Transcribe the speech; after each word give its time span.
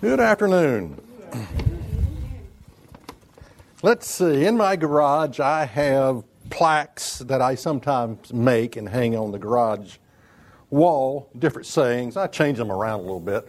Good 0.00 0.18
afternoon. 0.18 0.98
Let's 3.82 4.06
see. 4.06 4.46
In 4.46 4.56
my 4.56 4.74
garage, 4.74 5.40
I 5.40 5.66
have 5.66 6.24
plaques 6.48 7.18
that 7.18 7.42
I 7.42 7.54
sometimes 7.54 8.32
make 8.32 8.76
and 8.76 8.88
hang 8.88 9.14
on 9.14 9.30
the 9.30 9.38
garage 9.38 9.98
wall, 10.70 11.28
different 11.38 11.66
sayings. 11.66 12.16
I 12.16 12.28
change 12.28 12.56
them 12.56 12.72
around 12.72 13.00
a 13.00 13.02
little 13.02 13.20
bit, 13.20 13.46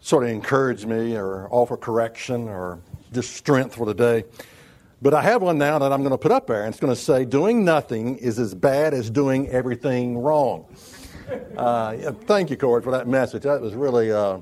sort 0.00 0.24
of 0.24 0.30
encourage 0.30 0.86
me 0.86 1.14
or 1.14 1.48
offer 1.50 1.76
correction 1.76 2.48
or 2.48 2.78
just 3.12 3.36
strength 3.36 3.74
for 3.74 3.84
the 3.84 3.92
day. 3.92 4.24
But 5.02 5.12
I 5.12 5.20
have 5.20 5.42
one 5.42 5.58
now 5.58 5.78
that 5.80 5.92
I'm 5.92 6.00
going 6.00 6.12
to 6.12 6.18
put 6.18 6.32
up 6.32 6.46
there, 6.46 6.62
and 6.62 6.72
it's 6.72 6.80
going 6.80 6.94
to 6.94 7.00
say, 7.00 7.26
Doing 7.26 7.62
nothing 7.62 8.16
is 8.16 8.38
as 8.38 8.54
bad 8.54 8.94
as 8.94 9.10
doing 9.10 9.48
everything 9.48 10.16
wrong. 10.16 10.64
Uh, 11.58 12.12
thank 12.24 12.48
you, 12.48 12.56
Corey, 12.56 12.80
for 12.80 12.90
that 12.90 13.06
message. 13.06 13.42
That 13.42 13.60
was 13.60 13.74
really 13.74 14.10
uh, 14.10 14.38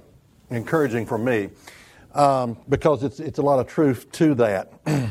encouraging 0.50 1.06
for 1.06 1.18
me 1.18 1.50
um, 2.14 2.56
because 2.68 3.02
it's, 3.02 3.20
it's 3.20 3.38
a 3.38 3.42
lot 3.42 3.58
of 3.58 3.66
truth 3.66 4.10
to 4.12 4.34
that. 4.34 4.72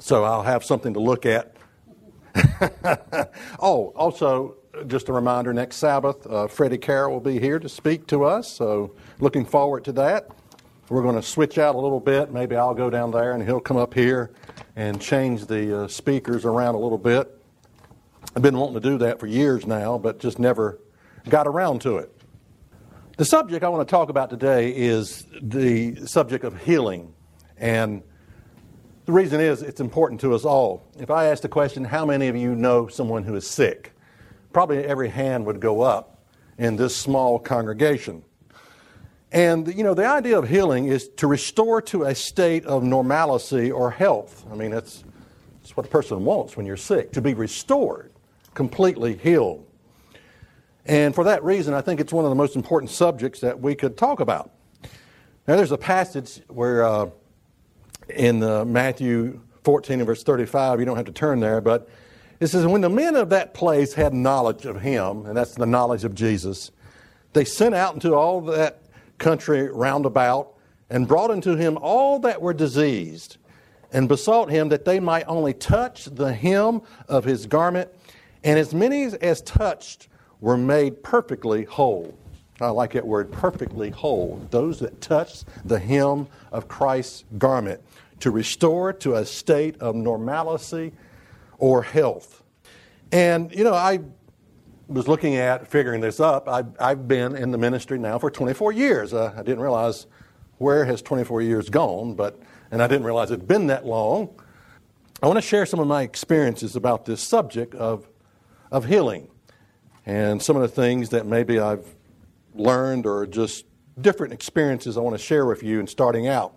so 0.00 0.24
I'll 0.24 0.42
have 0.42 0.64
something 0.64 0.94
to 0.94 1.00
look 1.00 1.26
at. 1.26 1.56
oh, 3.60 3.92
also, 3.96 4.56
just 4.86 5.08
a 5.08 5.12
reminder 5.12 5.52
next 5.52 5.76
Sabbath, 5.76 6.26
uh, 6.26 6.46
Freddie 6.46 6.78
Carroll 6.78 7.14
will 7.14 7.20
be 7.20 7.40
here 7.40 7.58
to 7.58 7.68
speak 7.68 8.06
to 8.08 8.24
us. 8.24 8.50
So 8.50 8.94
looking 9.20 9.44
forward 9.44 9.84
to 9.84 9.92
that. 9.92 10.28
We're 10.88 11.02
going 11.02 11.16
to 11.16 11.22
switch 11.22 11.58
out 11.58 11.74
a 11.74 11.78
little 11.78 11.98
bit. 11.98 12.32
Maybe 12.32 12.54
I'll 12.54 12.74
go 12.74 12.90
down 12.90 13.10
there 13.10 13.32
and 13.32 13.42
he'll 13.42 13.60
come 13.60 13.76
up 13.76 13.92
here 13.92 14.30
and 14.76 15.00
change 15.00 15.46
the 15.46 15.84
uh, 15.84 15.88
speakers 15.88 16.44
around 16.44 16.76
a 16.76 16.78
little 16.78 16.98
bit. 16.98 17.32
I've 18.36 18.42
been 18.42 18.56
wanting 18.56 18.80
to 18.80 18.88
do 18.88 18.98
that 18.98 19.18
for 19.18 19.26
years 19.26 19.66
now, 19.66 19.98
but 19.98 20.20
just 20.20 20.38
never 20.38 20.78
got 21.28 21.48
around 21.48 21.80
to 21.82 21.96
it. 21.96 22.15
The 23.16 23.24
subject 23.24 23.64
I 23.64 23.70
want 23.70 23.88
to 23.88 23.90
talk 23.90 24.10
about 24.10 24.28
today 24.28 24.76
is 24.76 25.24
the 25.40 25.96
subject 26.04 26.44
of 26.44 26.60
healing. 26.62 27.14
And 27.56 28.02
the 29.06 29.12
reason 29.12 29.40
is 29.40 29.62
it's 29.62 29.80
important 29.80 30.20
to 30.20 30.34
us 30.34 30.44
all. 30.44 30.86
If 30.98 31.10
I 31.10 31.24
ask 31.24 31.40
the 31.40 31.48
question, 31.48 31.82
how 31.82 32.04
many 32.04 32.28
of 32.28 32.36
you 32.36 32.54
know 32.54 32.88
someone 32.88 33.22
who 33.22 33.34
is 33.34 33.46
sick? 33.46 33.94
Probably 34.52 34.84
every 34.84 35.08
hand 35.08 35.46
would 35.46 35.60
go 35.60 35.80
up 35.80 36.26
in 36.58 36.76
this 36.76 36.94
small 36.94 37.38
congregation. 37.38 38.22
And, 39.32 39.74
you 39.74 39.82
know, 39.82 39.94
the 39.94 40.06
idea 40.06 40.38
of 40.38 40.46
healing 40.46 40.88
is 40.88 41.08
to 41.16 41.26
restore 41.26 41.80
to 41.82 42.02
a 42.02 42.14
state 42.14 42.66
of 42.66 42.82
normalcy 42.82 43.72
or 43.72 43.90
health. 43.90 44.44
I 44.52 44.56
mean, 44.56 44.72
that's, 44.72 45.04
it's 45.62 45.74
what 45.74 45.86
a 45.86 45.88
person 45.88 46.22
wants 46.26 46.54
when 46.54 46.66
you're 46.66 46.76
sick, 46.76 47.12
to 47.12 47.22
be 47.22 47.32
restored, 47.32 48.12
completely 48.52 49.16
healed. 49.16 49.66
And 50.86 51.14
for 51.14 51.24
that 51.24 51.42
reason, 51.42 51.74
I 51.74 51.80
think 51.80 52.00
it's 52.00 52.12
one 52.12 52.24
of 52.24 52.30
the 52.30 52.36
most 52.36 52.54
important 52.54 52.90
subjects 52.90 53.40
that 53.40 53.60
we 53.60 53.74
could 53.74 53.96
talk 53.96 54.20
about. 54.20 54.52
Now, 55.46 55.56
there's 55.56 55.72
a 55.72 55.78
passage 55.78 56.40
where 56.46 56.84
uh, 56.84 57.10
in 58.08 58.42
uh, 58.42 58.64
Matthew 58.64 59.40
14 59.64 59.98
and 59.98 60.06
verse 60.06 60.22
35, 60.22 60.78
you 60.78 60.86
don't 60.86 60.96
have 60.96 61.06
to 61.06 61.12
turn 61.12 61.40
there, 61.40 61.60
but 61.60 61.88
it 62.38 62.46
says, 62.46 62.64
When 62.66 62.82
the 62.82 62.88
men 62.88 63.16
of 63.16 63.30
that 63.30 63.52
place 63.52 63.94
had 63.94 64.14
knowledge 64.14 64.64
of 64.64 64.80
him, 64.80 65.26
and 65.26 65.36
that's 65.36 65.56
the 65.56 65.66
knowledge 65.66 66.04
of 66.04 66.14
Jesus, 66.14 66.70
they 67.32 67.44
sent 67.44 67.74
out 67.74 67.94
into 67.94 68.14
all 68.14 68.40
that 68.42 68.82
country 69.18 69.68
round 69.68 70.06
about 70.06 70.54
and 70.88 71.08
brought 71.08 71.32
unto 71.32 71.56
him 71.56 71.78
all 71.80 72.20
that 72.20 72.40
were 72.40 72.54
diseased 72.54 73.38
and 73.92 74.08
besought 74.08 74.50
him 74.50 74.68
that 74.68 74.84
they 74.84 75.00
might 75.00 75.24
only 75.26 75.52
touch 75.52 76.04
the 76.04 76.32
hem 76.32 76.82
of 77.08 77.24
his 77.24 77.46
garment, 77.46 77.90
and 78.44 78.56
as 78.56 78.72
many 78.72 79.04
as 79.04 79.42
touched 79.42 80.08
were 80.40 80.56
made 80.56 81.02
perfectly 81.02 81.64
whole. 81.64 82.16
I 82.60 82.68
like 82.68 82.92
that 82.92 83.06
word, 83.06 83.30
perfectly 83.30 83.90
whole. 83.90 84.40
Those 84.50 84.78
that 84.80 85.00
touch 85.00 85.44
the 85.64 85.78
hem 85.78 86.26
of 86.52 86.68
Christ's 86.68 87.24
garment 87.36 87.80
to 88.20 88.30
restore 88.30 88.92
to 88.94 89.16
a 89.16 89.26
state 89.26 89.76
of 89.78 89.94
normalcy 89.94 90.92
or 91.58 91.82
health. 91.82 92.42
And, 93.12 93.54
you 93.54 93.62
know, 93.62 93.74
I 93.74 94.00
was 94.88 95.06
looking 95.06 95.36
at 95.36 95.68
figuring 95.68 96.00
this 96.00 96.18
up. 96.18 96.48
I've, 96.48 96.68
I've 96.80 97.08
been 97.08 97.36
in 97.36 97.50
the 97.50 97.58
ministry 97.58 97.98
now 97.98 98.18
for 98.18 98.30
24 98.30 98.72
years. 98.72 99.12
Uh, 99.12 99.34
I 99.36 99.42
didn't 99.42 99.60
realize 99.60 100.06
where 100.58 100.84
has 100.86 101.02
24 101.02 101.42
years 101.42 101.68
gone, 101.68 102.14
but 102.14 102.40
and 102.70 102.82
I 102.82 102.86
didn't 102.86 103.04
realize 103.04 103.30
it'd 103.30 103.46
been 103.46 103.66
that 103.68 103.86
long. 103.86 104.30
I 105.22 105.26
want 105.26 105.36
to 105.36 105.42
share 105.42 105.66
some 105.66 105.80
of 105.80 105.86
my 105.86 106.02
experiences 106.02 106.74
about 106.76 107.04
this 107.04 107.22
subject 107.22 107.74
of, 107.74 108.08
of 108.70 108.86
healing 108.86 109.28
and 110.06 110.40
some 110.40 110.56
of 110.56 110.62
the 110.62 110.68
things 110.68 111.10
that 111.10 111.26
maybe 111.26 111.58
I've 111.58 111.84
learned 112.54 113.04
or 113.04 113.26
just 113.26 113.66
different 114.00 114.32
experiences 114.32 114.96
I 114.96 115.00
want 115.00 115.16
to 115.16 115.22
share 115.22 115.44
with 115.44 115.62
you 115.62 115.80
in 115.80 115.86
starting 115.86 116.28
out. 116.28 116.54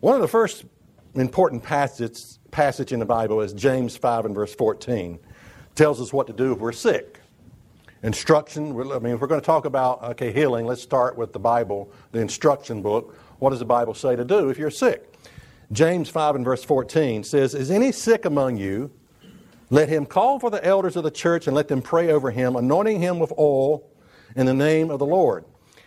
One 0.00 0.14
of 0.14 0.20
the 0.20 0.28
first 0.28 0.64
important 1.14 1.62
passages 1.62 2.38
passage 2.50 2.92
in 2.92 3.00
the 3.00 3.06
Bible 3.06 3.40
is 3.40 3.52
James 3.52 3.96
5 3.96 4.26
and 4.26 4.34
verse 4.34 4.54
14. 4.54 5.18
tells 5.74 6.00
us 6.00 6.12
what 6.12 6.26
to 6.26 6.32
do 6.32 6.52
if 6.52 6.58
we're 6.58 6.72
sick 6.72 7.20
instruction. 8.02 8.70
I 8.92 8.98
mean, 8.98 9.14
if 9.14 9.20
we're 9.20 9.26
going 9.26 9.40
to 9.40 9.44
talk 9.46 9.64
about, 9.64 10.02
okay, 10.02 10.32
healing, 10.32 10.64
let's 10.64 10.82
start 10.82 11.16
with 11.18 11.32
the 11.32 11.38
Bible, 11.38 11.90
the 12.12 12.20
instruction 12.20 12.80
book. 12.80 13.16
What 13.38 13.50
does 13.50 13.58
the 13.58 13.66
Bible 13.66 13.94
say 13.94 14.16
to 14.16 14.24
do 14.24 14.48
if 14.48 14.58
you're 14.58 14.70
sick? 14.70 15.12
James 15.72 16.08
5 16.08 16.36
and 16.36 16.44
verse 16.44 16.62
14 16.62 17.24
says, 17.24 17.54
Is 17.54 17.70
any 17.70 17.92
sick 17.92 18.24
among 18.24 18.56
you? 18.56 18.90
Let 19.70 19.88
him 19.88 20.06
call 20.06 20.38
for 20.38 20.50
the 20.50 20.64
elders 20.64 20.96
of 20.96 21.04
the 21.04 21.10
church 21.10 21.46
and 21.46 21.56
let 21.56 21.68
them 21.68 21.82
pray 21.82 22.10
over 22.10 22.30
him, 22.30 22.56
anointing 22.56 23.00
him 23.00 23.18
with 23.18 23.32
oil 23.38 23.88
in 24.36 24.46
the 24.46 24.54
name 24.54 24.90
of 24.90 24.98
the 24.98 25.06
Lord. 25.06 25.44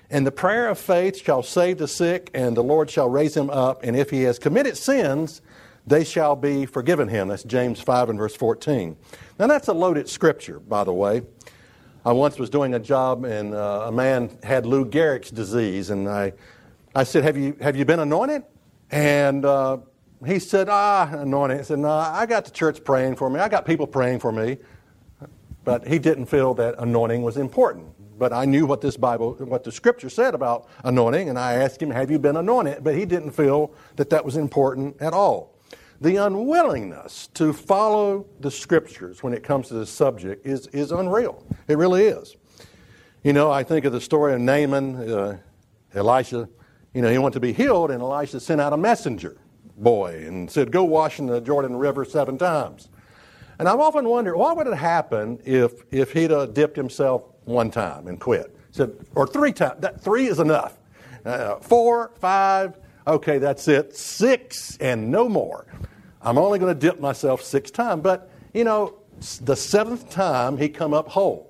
And 0.09 0.25
the 0.25 0.31
prayer 0.31 0.67
of 0.67 0.79
faith 0.79 1.21
shall 1.21 1.43
save 1.43 1.77
the 1.77 1.87
sick, 1.87 2.31
and 2.33 2.57
the 2.57 2.63
Lord 2.63 2.89
shall 2.89 3.09
raise 3.09 3.37
him 3.37 3.49
up. 3.49 3.83
And 3.83 3.95
if 3.95 4.09
he 4.09 4.23
has 4.23 4.39
committed 4.39 4.75
sins, 4.75 5.41
they 5.85 6.03
shall 6.03 6.35
be 6.35 6.65
forgiven 6.65 7.07
him. 7.07 7.27
That's 7.27 7.43
James 7.43 7.79
5 7.79 8.09
and 8.09 8.19
verse 8.19 8.35
14. 8.35 8.97
Now, 9.37 9.47
that's 9.47 9.67
a 9.67 9.73
loaded 9.73 10.09
scripture, 10.09 10.59
by 10.59 10.83
the 10.83 10.93
way. 10.93 11.21
I 12.05 12.11
once 12.11 12.39
was 12.39 12.49
doing 12.49 12.73
a 12.73 12.79
job, 12.79 13.23
and 13.23 13.53
uh, 13.53 13.85
a 13.87 13.91
man 13.91 14.37
had 14.41 14.65
Lou 14.65 14.85
Gehrig's 14.85 15.31
disease, 15.31 15.89
and 15.89 16.07
I, 16.07 16.33
I 16.95 17.03
said, 17.03 17.23
"Have 17.23 17.35
you 17.35 17.57
have 17.59 17.75
you 17.75 17.83
been 17.83 17.99
anointed?" 17.99 18.43
And 18.89 19.43
uh, 19.43 19.79
he 20.25 20.39
said, 20.39 20.67
"Ah, 20.69 21.09
anointing. 21.11 21.59
I 21.59 21.61
said, 21.63 21.79
"No, 21.79 21.89
I 21.89 22.25
got 22.25 22.45
the 22.45 22.51
church 22.51 22.83
praying 22.83 23.15
for 23.15 23.29
me. 23.29 23.39
I 23.39 23.47
got 23.47 23.65
people 23.65 23.87
praying 23.87 24.19
for 24.19 24.31
me." 24.31 24.57
But 25.63 25.87
he 25.87 25.99
didn't 25.99 26.25
feel 26.25 26.53
that 26.55 26.75
anointing 26.79 27.21
was 27.21 27.37
important. 27.37 27.87
But 28.17 28.33
I 28.33 28.45
knew 28.45 28.65
what 28.65 28.81
this 28.81 28.97
Bible, 28.97 29.33
what 29.39 29.63
the 29.63 29.71
Scripture 29.71 30.09
said 30.09 30.33
about 30.33 30.67
anointing, 30.83 31.29
and 31.29 31.39
I 31.39 31.53
asked 31.53 31.81
him, 31.81 31.91
"Have 31.91 32.11
you 32.11 32.19
been 32.19 32.35
anointed?" 32.35 32.83
But 32.83 32.95
he 32.95 33.05
didn't 33.05 33.31
feel 33.31 33.71
that 33.95 34.09
that 34.09 34.25
was 34.25 34.35
important 34.35 35.01
at 35.01 35.13
all 35.13 35.59
the 36.01 36.15
unwillingness 36.15 37.27
to 37.33 37.51
follow 37.51 38.25
the 38.39 38.49
scriptures 38.49 39.21
when 39.21 39.33
it 39.33 39.43
comes 39.43 39.67
to 39.67 39.73
this 39.73 39.89
subject 39.89 40.45
is, 40.45 40.67
is 40.67 40.91
unreal. 40.91 41.43
It 41.67 41.77
really 41.77 42.05
is. 42.05 42.37
You 43.23 43.33
know, 43.33 43.51
I 43.51 43.63
think 43.63 43.85
of 43.85 43.91
the 43.91 43.99
story 43.99 44.33
of 44.33 44.39
Naaman, 44.39 44.95
uh, 44.95 45.37
Elisha. 45.93 46.47
You 46.93 47.01
know, 47.01 47.11
he 47.11 47.17
wanted 47.17 47.33
to 47.33 47.39
be 47.41 47.51
healed, 47.51 47.91
and 47.91 48.01
Elisha 48.01 48.39
sent 48.39 48.61
out 48.61 48.71
a 48.71 48.77
messenger 48.77 49.37
boy 49.81 50.23
and 50.25 50.49
said, 50.49 50.71
Go 50.71 50.83
wash 50.83 51.19
in 51.19 51.25
the 51.25 51.41
Jordan 51.41 51.75
River 51.75 52.05
seven 52.05 52.37
times. 52.37 52.89
And 53.59 53.67
I've 53.67 53.79
often 53.79 54.07
wondered, 54.07 54.37
what 54.37 54.55
would 54.55 54.67
have 54.67 54.77
happened 54.77 55.41
if, 55.43 55.83
if 55.91 56.13
he'd 56.13 56.31
have 56.31 56.53
dipped 56.53 56.77
himself 56.77 57.23
one 57.43 57.69
time 57.69 58.07
and 58.07 58.19
quit? 58.19 58.55
Said, 58.71 58.95
or 59.15 59.27
three 59.27 59.51
times. 59.51 59.81
That, 59.81 59.99
three 59.99 60.27
is 60.27 60.39
enough. 60.39 60.77
Uh, 61.25 61.55
four, 61.57 62.11
five, 62.19 62.77
okay, 63.05 63.37
that's 63.37 63.67
it. 63.67 63.95
Six 63.95 64.77
and 64.77 65.11
no 65.11 65.27
more. 65.27 65.65
I'm 66.21 66.37
only 66.37 66.57
going 66.57 66.73
to 66.73 66.79
dip 66.79 67.01
myself 67.01 67.41
six 67.41 67.69
times. 67.69 68.01
But, 68.01 68.31
you 68.53 68.63
know, 68.63 68.95
the 69.41 69.55
seventh 69.55 70.09
time 70.09 70.57
he 70.57 70.69
come 70.69 70.93
up 70.93 71.09
whole. 71.09 71.49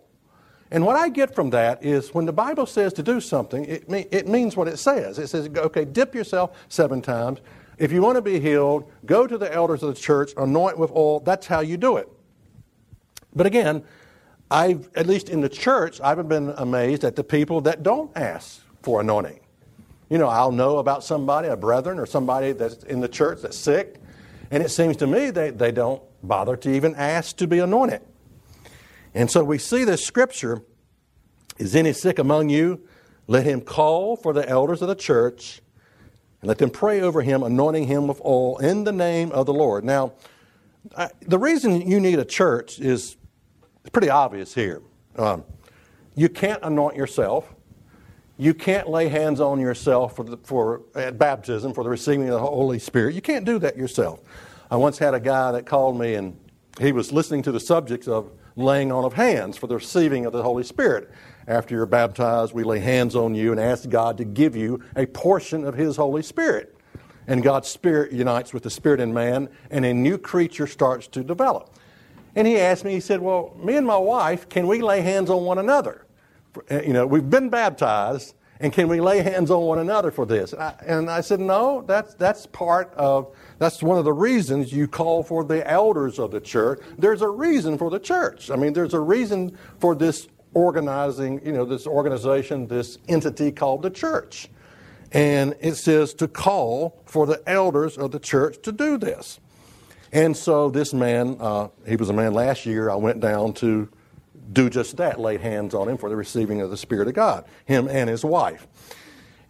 And 0.71 0.85
what 0.85 0.95
I 0.95 1.09
get 1.09 1.33
from 1.33 1.49
that 1.51 1.83
is 1.83 2.13
when 2.13 2.25
the 2.25 2.33
Bible 2.33 2.65
says 2.65 2.93
to 2.93 3.03
do 3.03 3.19
something, 3.19 3.65
it, 3.65 3.89
mean, 3.89 4.07
it 4.11 4.27
means 4.27 4.55
what 4.55 4.67
it 4.67 4.77
says. 4.77 5.17
It 5.17 5.27
says, 5.27 5.49
okay, 5.55 5.85
dip 5.85 6.13
yourself 6.13 6.57
seven 6.69 7.01
times. 7.01 7.39
If 7.79 7.93
you 7.93 8.01
want 8.01 8.17
to 8.17 8.21
be 8.21 8.41
healed, 8.41 8.91
go 9.05 9.25
to 9.25 9.37
the 9.37 9.51
elders 9.51 9.81
of 9.81 9.95
the 9.95 9.99
church, 9.99 10.33
anoint 10.35 10.77
with 10.77 10.91
oil. 10.91 11.21
That's 11.21 11.47
how 11.47 11.61
you 11.61 11.77
do 11.77 11.95
it. 11.95 12.09
But 13.33 13.45
again, 13.45 13.83
I've, 14.51 14.89
at 14.95 15.07
least 15.07 15.29
in 15.29 15.39
the 15.39 15.49
church, 15.49 16.01
I've 16.01 16.27
been 16.27 16.53
amazed 16.57 17.05
at 17.05 17.15
the 17.15 17.23
people 17.23 17.61
that 17.61 17.81
don't 17.81 18.15
ask 18.17 18.61
for 18.81 18.99
anointing. 18.99 19.39
You 20.09 20.17
know, 20.17 20.27
I'll 20.27 20.51
know 20.51 20.79
about 20.79 21.03
somebody, 21.05 21.47
a 21.47 21.55
brethren 21.55 21.99
or 21.99 22.05
somebody 22.05 22.51
that's 22.51 22.83
in 22.83 22.99
the 22.99 23.07
church 23.07 23.41
that's 23.43 23.57
sick, 23.57 24.01
and 24.51 24.61
it 24.61 24.69
seems 24.69 24.97
to 24.97 25.07
me 25.07 25.29
they, 25.29 25.51
they 25.51 25.71
don't 25.71 26.01
bother 26.21 26.57
to 26.57 26.69
even 26.69 26.95
ask 26.95 27.37
to 27.37 27.47
be 27.47 27.59
anointed. 27.59 28.01
And 29.13 29.31
so 29.31 29.43
we 29.43 29.57
see 29.57 29.83
this 29.85 30.05
scripture 30.05 30.63
Is 31.57 31.75
any 31.75 31.93
sick 31.93 32.19
among 32.19 32.49
you? 32.49 32.81
Let 33.27 33.45
him 33.45 33.61
call 33.61 34.15
for 34.15 34.33
the 34.33 34.47
elders 34.49 34.81
of 34.81 34.87
the 34.87 34.95
church 34.95 35.61
and 36.41 36.47
let 36.47 36.57
them 36.57 36.69
pray 36.69 37.01
over 37.01 37.21
him, 37.21 37.43
anointing 37.43 37.87
him 37.87 38.07
with 38.07 38.21
oil 38.23 38.57
in 38.59 38.83
the 38.83 38.91
name 38.91 39.31
of 39.31 39.45
the 39.45 39.53
Lord. 39.53 39.83
Now, 39.83 40.13
I, 40.97 41.09
the 41.21 41.37
reason 41.37 41.81
you 41.89 41.99
need 41.99 42.19
a 42.19 42.25
church 42.25 42.79
is 42.79 43.17
pretty 43.91 44.09
obvious 44.09 44.53
here. 44.53 44.81
Um, 45.17 45.43
you 46.15 46.29
can't 46.29 46.61
anoint 46.63 46.95
yourself. 46.95 47.53
you 48.39 48.53
can't 48.53 48.87
lay 48.89 49.09
hands 49.09 49.41
on 49.41 49.59
yourself 49.59 50.15
for, 50.15 50.23
the, 50.23 50.37
for 50.37 50.83
at 50.95 51.17
baptism 51.17 51.73
for 51.73 51.83
the 51.83 51.89
receiving 51.89 52.29
of 52.29 52.35
the 52.35 52.39
Holy 52.39 52.79
Spirit. 52.79 53.13
You 53.13 53.21
can't 53.21 53.43
do 53.43 53.59
that 53.59 53.75
yourself. 53.75 54.21
I 54.71 54.77
once 54.77 54.97
had 54.97 55.13
a 55.13 55.19
guy 55.19 55.51
that 55.51 55.65
called 55.65 55.99
me 55.99 56.15
and 56.15 56.39
he 56.79 56.93
was 56.93 57.11
listening 57.11 57.43
to 57.43 57.51
the 57.51 57.59
subjects 57.59 58.07
of 58.07 58.31
laying 58.55 58.93
on 58.93 59.03
of 59.03 59.13
hands 59.13 59.57
for 59.57 59.67
the 59.67 59.75
receiving 59.75 60.25
of 60.25 60.31
the 60.31 60.41
Holy 60.41 60.63
Spirit. 60.63 61.11
After 61.49 61.73
you're 61.73 61.87
baptized, 61.87 62.53
we 62.53 62.63
lay 62.63 62.77
hands 62.77 63.15
on 63.15 63.33
you 63.33 63.49
and 63.51 63.59
ask 63.59 63.89
God 63.89 64.17
to 64.17 64.23
give 64.23 64.55
you 64.55 64.83
a 64.95 65.07
portion 65.07 65.65
of 65.65 65.73
His 65.73 65.95
Holy 65.95 66.21
Spirit. 66.21 66.75
And 67.25 67.41
God's 67.41 67.67
Spirit 67.67 68.11
unites 68.11 68.53
with 68.53 68.61
the 68.61 68.69
Spirit 68.69 68.99
in 68.99 69.11
man, 69.11 69.49
and 69.71 69.83
a 69.83 69.91
new 69.91 70.19
creature 70.19 70.67
starts 70.67 71.07
to 71.07 71.23
develop. 71.23 71.71
And 72.35 72.45
he 72.45 72.59
asked 72.59 72.85
me, 72.85 72.91
he 72.91 72.99
said, 72.99 73.19
Well, 73.19 73.57
me 73.59 73.75
and 73.77 73.85
my 73.85 73.97
wife, 73.97 74.47
can 74.47 74.67
we 74.67 74.83
lay 74.83 75.01
hands 75.01 75.31
on 75.31 75.43
one 75.43 75.57
another? 75.57 76.05
Uh, 76.69 76.81
you 76.81 76.93
know, 76.93 77.07
we've 77.07 77.27
been 77.27 77.49
baptized, 77.49 78.35
and 78.59 78.71
can 78.71 78.87
we 78.87 79.01
lay 79.01 79.21
hands 79.21 79.49
on 79.49 79.63
one 79.63 79.79
another 79.79 80.11
for 80.11 80.27
this? 80.27 80.53
And 80.53 80.61
I, 80.61 80.75
and 80.85 81.09
I 81.09 81.21
said, 81.21 81.39
No, 81.39 81.83
that's, 81.87 82.13
that's 82.13 82.45
part 82.45 82.93
of, 82.93 83.35
that's 83.57 83.81
one 83.81 83.97
of 83.97 84.05
the 84.05 84.13
reasons 84.13 84.71
you 84.71 84.87
call 84.87 85.23
for 85.23 85.43
the 85.43 85.67
elders 85.67 86.19
of 86.19 86.29
the 86.29 86.41
church. 86.41 86.79
There's 86.99 87.23
a 87.23 87.29
reason 87.29 87.75
for 87.79 87.89
the 87.89 87.99
church. 87.99 88.51
I 88.51 88.55
mean, 88.55 88.73
there's 88.73 88.93
a 88.93 88.99
reason 88.99 89.57
for 89.79 89.95
this 89.95 90.27
organizing, 90.53 91.45
you 91.45 91.51
know, 91.51 91.65
this 91.65 91.85
organization, 91.85 92.67
this 92.67 92.97
entity 93.07 93.51
called 93.51 93.81
the 93.81 93.89
church. 93.89 94.49
And 95.11 95.55
it 95.59 95.75
says 95.75 96.13
to 96.15 96.27
call 96.27 97.01
for 97.05 97.25
the 97.25 97.41
elders 97.47 97.97
of 97.97 98.11
the 98.11 98.19
church 98.19 98.61
to 98.63 98.71
do 98.71 98.97
this. 98.97 99.39
And 100.11 100.35
so 100.35 100.69
this 100.69 100.93
man, 100.93 101.37
uh, 101.39 101.69
he 101.87 101.95
was 101.95 102.09
a 102.09 102.13
man 102.13 102.33
last 102.33 102.65
year, 102.65 102.89
I 102.89 102.95
went 102.95 103.19
down 103.19 103.53
to 103.53 103.89
do 104.51 104.69
just 104.69 104.97
that, 104.97 105.19
laid 105.19 105.41
hands 105.41 105.75
on 105.75 105.87
him 105.87 105.97
for 105.97 106.09
the 106.09 106.15
receiving 106.15 106.61
of 106.61 106.71
the 106.71 106.77
Spirit 106.77 107.07
of 107.07 107.13
God, 107.13 107.45
him 107.65 107.87
and 107.87 108.09
his 108.09 108.25
wife. 108.25 108.67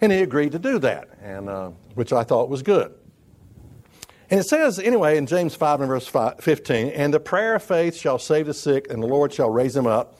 And 0.01 0.11
he 0.11 0.19
agreed 0.19 0.51
to 0.53 0.59
do 0.59 0.79
that, 0.79 1.09
and, 1.21 1.49
uh, 1.49 1.69
which 1.95 2.13
I 2.13 2.23
thought 2.23 2.49
was 2.49 2.61
good. 2.61 2.93
And 4.29 4.39
it 4.39 4.43
says, 4.43 4.77
anyway, 4.79 5.17
in 5.17 5.25
James 5.25 5.55
5 5.55 5.81
and 5.81 5.87
verse 5.87 6.07
5, 6.07 6.39
15, 6.39 6.89
and 6.89 7.13
the 7.13 7.19
prayer 7.19 7.55
of 7.55 7.63
faith 7.63 7.95
shall 7.95 8.19
save 8.19 8.45
the 8.45 8.53
sick, 8.53 8.91
and 8.91 9.01
the 9.01 9.07
Lord 9.07 9.33
shall 9.33 9.49
raise 9.49 9.75
him 9.75 9.87
up. 9.87 10.18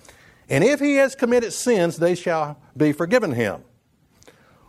And 0.49 0.63
if 0.63 0.79
he 0.79 0.95
has 0.95 1.15
committed 1.15 1.53
sins, 1.53 1.97
they 1.97 2.15
shall 2.15 2.59
be 2.75 2.91
forgiven 2.91 3.33
him. 3.33 3.63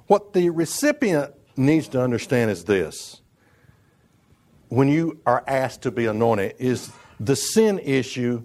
What 0.07 0.33
the 0.33 0.51
recipient 0.51 1.33
needs 1.57 1.89
to 1.89 2.03
understand 2.03 2.51
is 2.51 2.65
this 2.65 3.21
when 4.69 4.89
you 4.89 5.21
are 5.27 5.43
asked 5.47 5.83
to 5.83 5.91
be 5.91 6.07
anointed, 6.07 6.55
is 6.59 6.93
the 7.19 7.35
sin 7.35 7.79
issue 7.81 8.43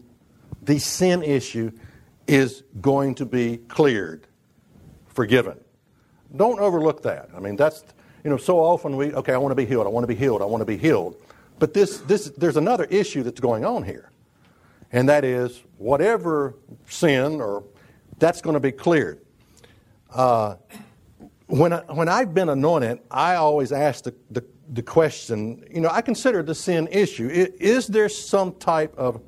the 0.66 0.80
sin 0.80 1.22
issue 1.24 1.72
is 2.28 2.64
going 2.82 3.16
to 3.16 3.26
be 3.26 3.58
cleared, 3.58 4.28
forgiven. 5.08 5.60
Don't 6.36 6.60
overlook 6.60 7.04
that. 7.04 7.30
I 7.36 7.40
mean, 7.40 7.56
that's, 7.56 7.84
you 8.24 8.30
know, 8.30 8.38
so 8.38 8.58
often 8.60 8.98
we, 8.98 9.14
okay, 9.14 9.34
I 9.34 9.38
want 9.38 9.52
to 9.52 9.56
be 9.56 9.66
healed, 9.66 9.86
I 9.86 9.90
want 9.90 10.04
to 10.04 10.08
be 10.08 10.16
healed, 10.16 10.42
I 10.42 10.46
want 10.46 10.62
to 10.62 10.66
be 10.66 10.78
healed. 10.78 11.22
But 11.60 11.74
this, 11.74 12.00
this, 12.00 12.32
there's 12.32 12.58
another 12.58 12.86
issue 12.86 13.24
that's 13.24 13.40
going 13.40 13.64
on 13.64 13.84
here. 13.84 14.10
And 14.96 15.10
that 15.10 15.26
is 15.26 15.62
whatever 15.78 16.56
sin 16.88 17.42
or 17.42 17.66
that's 18.18 18.42
going 18.42 18.54
to 18.54 18.62
be 18.62 18.72
cleared. 18.72 19.20
Uh, 20.10 20.56
when, 21.48 21.74
I, 21.74 21.80
when 21.92 22.08
I've 22.08 22.34
been 22.34 22.48
anointed, 22.48 23.00
I 23.12 23.36
always 23.36 23.74
ask 23.74 24.06
the, 24.06 24.16
the, 24.32 24.46
the 24.70 24.82
question, 24.82 25.68
you 25.70 25.82
know, 25.82 25.90
I 25.92 26.02
consider 26.02 26.44
the 26.44 26.56
sin 26.56 26.88
issue. 26.90 27.28
Is 27.30 27.88
there 27.88 28.08
some 28.08 28.54
type 28.54 28.96
of 28.98 29.22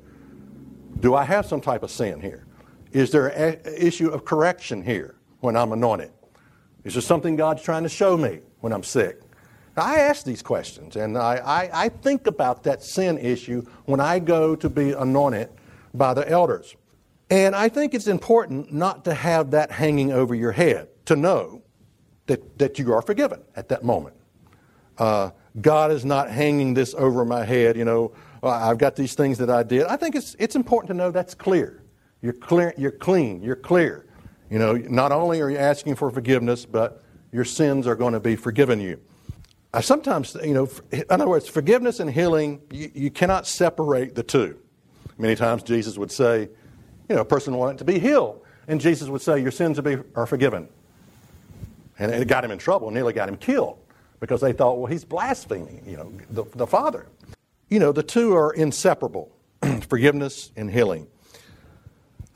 do 1.00 1.14
I 1.14 1.22
have 1.24 1.44
some 1.44 1.60
type 1.60 1.82
of 1.82 1.90
sin 1.90 2.18
here? 2.18 2.46
Is 2.92 3.10
there 3.10 3.28
an 3.28 3.60
issue 3.76 4.08
of 4.08 4.24
correction 4.24 4.82
here 4.82 5.16
when 5.40 5.54
I'm 5.54 5.72
anointed? 5.72 6.12
Is 6.84 6.94
there 6.94 7.02
something 7.02 7.36
God's 7.36 7.62
trying 7.62 7.82
to 7.82 7.90
show 7.90 8.16
me 8.16 8.40
when 8.60 8.72
I'm 8.72 8.82
sick? 8.82 9.20
I 9.76 9.98
ask 9.98 10.24
these 10.24 10.40
questions 10.40 10.96
and 10.96 11.18
I, 11.18 11.36
I, 11.36 11.84
I 11.84 11.88
think 11.90 12.26
about 12.26 12.62
that 12.62 12.82
sin 12.82 13.18
issue 13.18 13.66
when 13.84 14.00
I 14.00 14.18
go 14.18 14.56
to 14.56 14.70
be 14.70 14.92
anointed 14.92 15.50
by 15.94 16.14
the 16.14 16.28
elders. 16.28 16.76
And 17.30 17.54
I 17.54 17.68
think 17.68 17.94
it's 17.94 18.06
important 18.06 18.72
not 18.72 19.04
to 19.04 19.14
have 19.14 19.50
that 19.50 19.70
hanging 19.70 20.12
over 20.12 20.34
your 20.34 20.52
head, 20.52 20.88
to 21.06 21.16
know 21.16 21.62
that, 22.26 22.58
that 22.58 22.78
you 22.78 22.92
are 22.92 23.02
forgiven 23.02 23.42
at 23.54 23.68
that 23.68 23.84
moment. 23.84 24.16
Uh, 24.96 25.30
God 25.60 25.90
is 25.90 26.04
not 26.04 26.30
hanging 26.30 26.74
this 26.74 26.94
over 26.94 27.24
my 27.24 27.44
head, 27.44 27.76
you 27.76 27.84
know, 27.84 28.12
I've 28.42 28.78
got 28.78 28.96
these 28.96 29.14
things 29.14 29.38
that 29.38 29.50
I 29.50 29.62
did. 29.62 29.86
I 29.86 29.96
think 29.96 30.14
it's, 30.14 30.36
it's 30.38 30.56
important 30.56 30.88
to 30.88 30.94
know 30.94 31.10
that's 31.10 31.34
clear. 31.34 31.82
You're 32.22 32.32
clear, 32.32 32.74
you're 32.76 32.92
clean, 32.92 33.42
you're 33.42 33.56
clear. 33.56 34.06
You 34.50 34.58
know, 34.58 34.74
not 34.74 35.12
only 35.12 35.40
are 35.40 35.50
you 35.50 35.58
asking 35.58 35.96
for 35.96 36.10
forgiveness, 36.10 36.64
but 36.64 37.02
your 37.32 37.44
sins 37.44 37.86
are 37.86 37.94
going 37.94 38.14
to 38.14 38.20
be 38.20 38.36
forgiven 38.36 38.80
you. 38.80 39.00
I 39.74 39.82
sometimes, 39.82 40.36
you 40.42 40.54
know, 40.54 40.68
in 40.90 41.04
other 41.10 41.28
words, 41.28 41.48
forgiveness 41.48 42.00
and 42.00 42.10
healing, 42.10 42.62
you, 42.70 42.90
you 42.94 43.10
cannot 43.10 43.46
separate 43.46 44.14
the 44.14 44.22
two. 44.22 44.58
Many 45.18 45.34
times 45.34 45.64
Jesus 45.64 45.98
would 45.98 46.12
say, 46.12 46.48
you 47.08 47.16
know, 47.16 47.22
a 47.22 47.24
person 47.24 47.56
wanted 47.56 47.78
to 47.78 47.84
be 47.84 47.98
healed, 47.98 48.40
and 48.68 48.80
Jesus 48.80 49.08
would 49.08 49.20
say, 49.20 49.40
your 49.40 49.50
sins 49.50 49.78
are, 49.78 50.26
forgiven. 50.26 50.68
And 51.98 52.12
it 52.12 52.28
got 52.28 52.44
him 52.44 52.52
in 52.52 52.58
trouble, 52.58 52.90
nearly 52.90 53.12
got 53.12 53.28
him 53.28 53.36
killed, 53.36 53.78
because 54.20 54.40
they 54.40 54.52
thought, 54.52 54.78
well, 54.78 54.86
he's 54.86 55.04
blaspheming, 55.04 55.82
you 55.86 55.96
know, 55.96 56.12
the, 56.30 56.44
the 56.56 56.66
Father. 56.66 57.06
You 57.68 57.80
know, 57.80 57.92
the 57.92 58.02
two 58.02 58.34
are 58.34 58.52
inseparable 58.52 59.32
forgiveness 59.88 60.52
and 60.56 60.70
healing. 60.70 61.08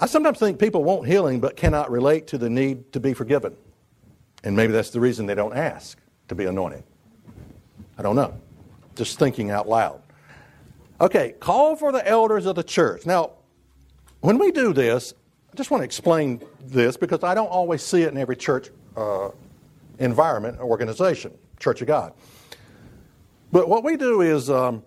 I 0.00 0.06
sometimes 0.06 0.40
think 0.40 0.58
people 0.58 0.82
want 0.82 1.06
healing 1.06 1.38
but 1.38 1.56
cannot 1.56 1.90
relate 1.90 2.26
to 2.29 2.38
the 2.38 2.50
need 2.50 2.93
to 2.93 2.99
be 2.99 3.14
forgiven. 3.14 3.55
And 4.43 4.56
maybe 4.56 4.73
that's 4.73 4.90
the 4.90 4.99
reason 4.99 5.26
they 5.26 5.37
don't 5.37 5.55
ask 5.56 5.96
to 6.26 6.34
be 6.34 6.46
anointed. 6.46 6.82
I 7.96 8.02
don't 8.02 8.17
know. 8.17 8.34
Just 8.96 9.19
thinking 9.19 9.50
out 9.50 9.69
loud. 9.69 10.02
Okay, 11.03 11.35
call 11.41 11.75
for 11.75 11.91
the 11.91 12.07
elders 12.09 12.47
of 12.47 12.55
the 12.55 12.63
church. 12.63 13.07
Now, 13.07 13.33
when 14.21 14.39
we 14.39 14.53
do 14.53 14.73
this, 14.73 15.15
I 15.53 15.57
just 15.57 15.73
want 15.73 15.81
to 15.81 15.85
explain 15.85 16.41
this 16.61 16.97
because 16.97 17.25
I 17.25 17.35
don't 17.35 17.49
always 17.49 17.83
see 17.83 18.03
it 18.03 18.13
in 18.13 18.17
every 18.17 18.37
church 18.37 18.71
uh, 18.97 19.31
environment, 19.99 20.61
organization, 20.61 21.37
Church 21.59 21.81
of 21.81 21.89
God. 21.89 22.13
But 23.51 23.69
what 23.69 23.83
we 23.83 23.97
do 23.97 24.21
is 24.21 24.49
um, 24.49 24.85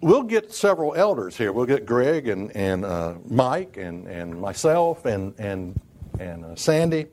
we'll 0.00 0.22
get 0.22 0.52
several 0.52 0.94
elders 0.94 1.36
here. 1.36 1.52
We'll 1.52 1.66
get 1.66 1.84
Greg 1.84 2.28
and, 2.28 2.54
and 2.56 2.84
uh, 2.84 3.14
Mike 3.28 3.76
and, 3.76 4.06
and 4.06 4.40
myself 4.40 5.04
and, 5.04 5.34
and, 5.38 5.80
and 6.20 6.44
uh, 6.44 6.54
Sandy. 6.54 7.06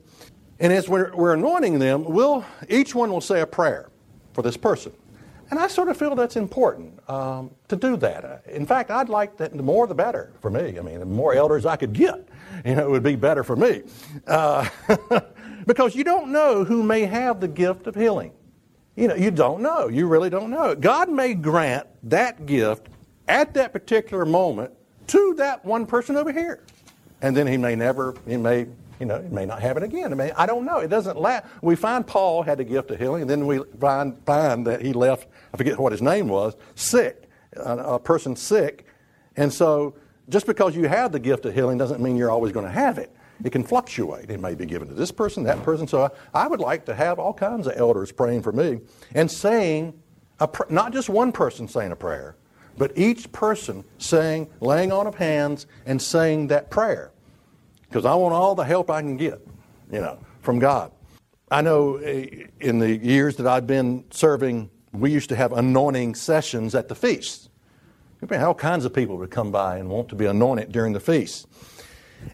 And 0.60 0.72
as 0.72 0.88
we're, 0.88 1.12
we're 1.16 1.34
anointing 1.34 1.80
them, 1.80 2.04
we'll, 2.04 2.44
each 2.68 2.94
one 2.94 3.10
will 3.10 3.20
say 3.20 3.40
a 3.40 3.46
prayer 3.46 3.90
for 4.32 4.42
this 4.42 4.56
person. 4.56 4.92
And 5.52 5.60
I 5.60 5.66
sort 5.66 5.90
of 5.90 5.98
feel 5.98 6.14
that's 6.14 6.36
important 6.36 6.98
um, 7.10 7.50
to 7.68 7.76
do 7.76 7.98
that. 7.98 8.42
In 8.48 8.64
fact, 8.64 8.90
I'd 8.90 9.10
like 9.10 9.36
that 9.36 9.54
the 9.54 9.62
more 9.62 9.86
the 9.86 9.94
better 9.94 10.32
for 10.40 10.50
me. 10.50 10.78
I 10.78 10.80
mean, 10.80 10.98
the 10.98 11.04
more 11.04 11.34
elders 11.34 11.66
I 11.66 11.76
could 11.76 11.92
get, 11.92 12.26
you 12.64 12.74
know, 12.74 12.86
it 12.86 12.90
would 12.90 13.02
be 13.02 13.16
better 13.16 13.44
for 13.44 13.54
me. 13.54 13.82
Uh, 14.26 14.66
because 15.66 15.94
you 15.94 16.04
don't 16.04 16.32
know 16.32 16.64
who 16.64 16.82
may 16.82 17.02
have 17.02 17.38
the 17.38 17.48
gift 17.48 17.86
of 17.86 17.94
healing. 17.94 18.32
You 18.96 19.08
know, 19.08 19.14
you 19.14 19.30
don't 19.30 19.60
know. 19.60 19.88
You 19.88 20.06
really 20.06 20.30
don't 20.30 20.48
know. 20.48 20.74
God 20.74 21.10
may 21.10 21.34
grant 21.34 21.86
that 22.04 22.46
gift 22.46 22.88
at 23.28 23.52
that 23.52 23.74
particular 23.74 24.24
moment 24.24 24.72
to 25.08 25.34
that 25.34 25.62
one 25.66 25.84
person 25.84 26.16
over 26.16 26.32
here. 26.32 26.64
And 27.20 27.36
then 27.36 27.46
he 27.46 27.58
may 27.58 27.76
never, 27.76 28.14
he 28.26 28.38
may, 28.38 28.68
you 29.02 29.06
know, 29.06 29.16
it 29.16 29.32
may 29.32 29.44
not 29.44 29.60
happen 29.60 29.82
again. 29.82 30.12
I 30.12 30.14
mean, 30.14 30.30
I 30.36 30.46
don't 30.46 30.64
know. 30.64 30.78
It 30.78 30.86
doesn't 30.86 31.18
last. 31.18 31.44
We 31.60 31.74
find 31.74 32.06
Paul 32.06 32.44
had 32.44 32.58
the 32.58 32.64
gift 32.64 32.88
of 32.92 33.00
healing, 33.00 33.22
and 33.22 33.28
then 33.28 33.48
we 33.48 33.58
find, 33.80 34.16
find 34.24 34.64
that 34.68 34.80
he 34.80 34.92
left, 34.92 35.26
I 35.52 35.56
forget 35.56 35.76
what 35.76 35.90
his 35.90 36.00
name 36.00 36.28
was, 36.28 36.54
sick, 36.76 37.28
a, 37.56 37.78
a 37.78 37.98
person 37.98 38.36
sick. 38.36 38.86
And 39.34 39.52
so 39.52 39.96
just 40.28 40.46
because 40.46 40.76
you 40.76 40.86
have 40.86 41.10
the 41.10 41.18
gift 41.18 41.44
of 41.46 41.52
healing 41.52 41.78
doesn't 41.78 42.00
mean 42.00 42.16
you're 42.16 42.30
always 42.30 42.52
going 42.52 42.64
to 42.64 42.70
have 42.70 42.96
it. 42.96 43.12
It 43.42 43.50
can 43.50 43.64
fluctuate. 43.64 44.30
It 44.30 44.38
may 44.38 44.54
be 44.54 44.66
given 44.66 44.86
to 44.86 44.94
this 44.94 45.10
person, 45.10 45.42
that 45.44 45.60
person. 45.64 45.88
So 45.88 46.04
I, 46.04 46.44
I 46.44 46.46
would 46.46 46.60
like 46.60 46.84
to 46.84 46.94
have 46.94 47.18
all 47.18 47.34
kinds 47.34 47.66
of 47.66 47.72
elders 47.74 48.12
praying 48.12 48.42
for 48.42 48.52
me 48.52 48.82
and 49.16 49.28
saying, 49.28 50.00
pr- 50.52 50.62
not 50.70 50.92
just 50.92 51.08
one 51.08 51.32
person 51.32 51.66
saying 51.66 51.90
a 51.90 51.96
prayer, 51.96 52.36
but 52.78 52.96
each 52.96 53.32
person 53.32 53.82
saying, 53.98 54.48
laying 54.60 54.92
on 54.92 55.08
of 55.08 55.16
hands 55.16 55.66
and 55.86 56.00
saying 56.00 56.46
that 56.46 56.70
prayer. 56.70 57.11
Because 57.92 58.06
I 58.06 58.14
want 58.14 58.32
all 58.32 58.54
the 58.54 58.64
help 58.64 58.90
I 58.90 59.02
can 59.02 59.18
get, 59.18 59.46
you 59.90 60.00
know, 60.00 60.18
from 60.40 60.58
God. 60.58 60.92
I 61.50 61.60
know 61.60 61.96
eh, 61.96 62.46
in 62.58 62.78
the 62.78 62.96
years 62.96 63.36
that 63.36 63.46
I've 63.46 63.66
been 63.66 64.04
serving, 64.10 64.70
we 64.92 65.10
used 65.10 65.28
to 65.28 65.36
have 65.36 65.52
anointing 65.52 66.14
sessions 66.14 66.74
at 66.74 66.88
the 66.88 66.94
feasts. 66.94 67.50
All 68.30 68.54
kinds 68.54 68.86
of 68.86 68.94
people 68.94 69.18
would 69.18 69.30
come 69.30 69.50
by 69.50 69.76
and 69.76 69.90
want 69.90 70.08
to 70.08 70.14
be 70.14 70.24
anointed 70.24 70.72
during 70.72 70.94
the 70.94 71.00
feast. 71.00 71.46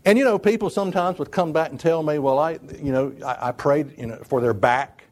And 0.05 0.17
you 0.17 0.25
know, 0.25 0.39
people 0.39 0.71
sometimes 0.71 1.19
would 1.19 1.33
come 1.33 1.53
back 1.53 1.71
and 1.71 1.81
tell 1.81 2.05
me, 2.05 2.21
well, 2.21 2.39
I, 2.39 2.61
you 2.81 2.93
know, 2.93 3.13
I, 3.27 3.49
I 3.49 3.53
prayed 3.53 3.99
you 3.99 4.07
know, 4.07 4.19
for 4.23 4.41
their 4.41 4.55
back, 4.55 5.05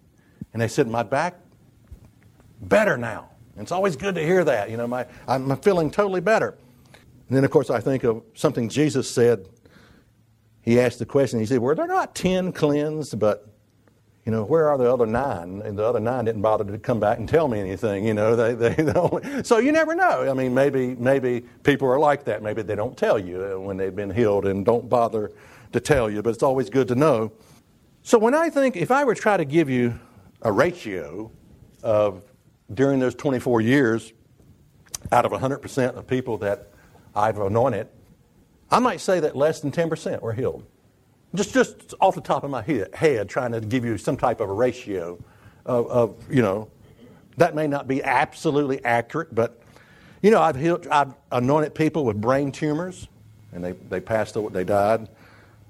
and 0.52 0.62
they 0.62 0.68
said, 0.68 0.86
my 0.86 1.02
back 1.02 1.40
better 2.60 2.96
now. 2.96 3.30
And 3.56 3.62
it's 3.62 3.72
always 3.72 3.96
good 3.96 4.14
to 4.14 4.22
hear 4.22 4.44
that. 4.44 4.70
You 4.70 4.76
know, 4.76 4.86
my, 4.86 5.06
I'm 5.26 5.56
feeling 5.56 5.90
totally 5.90 6.20
better. 6.20 6.56
And 7.28 7.36
then, 7.36 7.42
of 7.42 7.50
course, 7.50 7.68
I 7.68 7.80
think 7.80 8.04
of 8.04 8.22
something 8.34 8.68
Jesus 8.68 9.10
said. 9.10 9.48
He 10.66 10.80
asked 10.80 10.98
the 10.98 11.06
question, 11.06 11.38
he 11.38 11.46
said, 11.46 11.60
Were 11.60 11.76
there 11.76 11.86
not 11.86 12.14
ten 12.16 12.52
cleansed, 12.52 13.18
but 13.20 13.48
you 14.24 14.32
know, 14.32 14.42
where 14.42 14.68
are 14.68 14.76
the 14.76 14.92
other 14.92 15.06
nine? 15.06 15.62
And 15.64 15.78
the 15.78 15.84
other 15.84 16.00
nine 16.00 16.24
didn't 16.24 16.42
bother 16.42 16.64
to 16.64 16.78
come 16.78 16.98
back 16.98 17.18
and 17.18 17.28
tell 17.28 17.46
me 17.46 17.60
anything, 17.60 18.04
you 18.04 18.12
know. 18.12 18.34
They, 18.34 18.54
they, 18.54 18.92
only, 18.96 19.44
so 19.44 19.58
you 19.58 19.70
never 19.70 19.94
know. 19.94 20.28
I 20.28 20.34
mean, 20.34 20.52
maybe, 20.52 20.96
maybe 20.96 21.42
people 21.62 21.88
are 21.88 22.00
like 22.00 22.24
that. 22.24 22.42
Maybe 22.42 22.62
they 22.62 22.74
don't 22.74 22.96
tell 22.96 23.16
you 23.16 23.44
uh, 23.44 23.60
when 23.60 23.76
they've 23.76 23.94
been 23.94 24.10
healed 24.10 24.44
and 24.44 24.66
don't 24.66 24.88
bother 24.88 25.30
to 25.70 25.78
tell 25.78 26.10
you, 26.10 26.20
but 26.20 26.30
it's 26.30 26.42
always 26.42 26.68
good 26.68 26.88
to 26.88 26.96
know. 26.96 27.30
So 28.02 28.18
when 28.18 28.34
I 28.34 28.50
think, 28.50 28.76
if 28.76 28.90
I 28.90 29.04
were 29.04 29.14
to 29.14 29.20
try 29.20 29.36
to 29.36 29.44
give 29.44 29.70
you 29.70 29.96
a 30.42 30.50
ratio 30.50 31.30
of 31.84 32.22
during 32.74 32.98
those 32.98 33.14
24 33.14 33.60
years, 33.60 34.12
out 35.12 35.24
of 35.24 35.30
100% 35.30 35.94
of 35.94 36.06
people 36.08 36.36
that 36.38 36.72
I've 37.14 37.38
anointed, 37.38 37.86
I 38.70 38.78
might 38.78 39.00
say 39.00 39.20
that 39.20 39.36
less 39.36 39.60
than 39.60 39.70
10% 39.70 40.20
were 40.20 40.32
healed. 40.32 40.64
Just, 41.34 41.52
just 41.52 41.94
off 42.00 42.14
the 42.14 42.20
top 42.20 42.44
of 42.44 42.50
my 42.50 42.62
head, 42.62 43.28
trying 43.28 43.52
to 43.52 43.60
give 43.60 43.84
you 43.84 43.98
some 43.98 44.16
type 44.16 44.40
of 44.40 44.48
a 44.48 44.52
ratio 44.52 45.18
of, 45.64 45.86
of, 45.88 46.16
you 46.30 46.42
know, 46.42 46.68
that 47.36 47.54
may 47.54 47.66
not 47.66 47.86
be 47.86 48.02
absolutely 48.02 48.82
accurate, 48.84 49.34
but, 49.34 49.60
you 50.22 50.30
know, 50.30 50.40
I've, 50.40 50.56
healed, 50.56 50.86
I've 50.86 51.14
anointed 51.30 51.74
people 51.74 52.04
with 52.04 52.20
brain 52.20 52.50
tumors, 52.50 53.08
and 53.52 53.62
they, 53.62 53.72
they 53.72 54.00
passed, 54.00 54.36
they 54.52 54.64
died. 54.64 55.08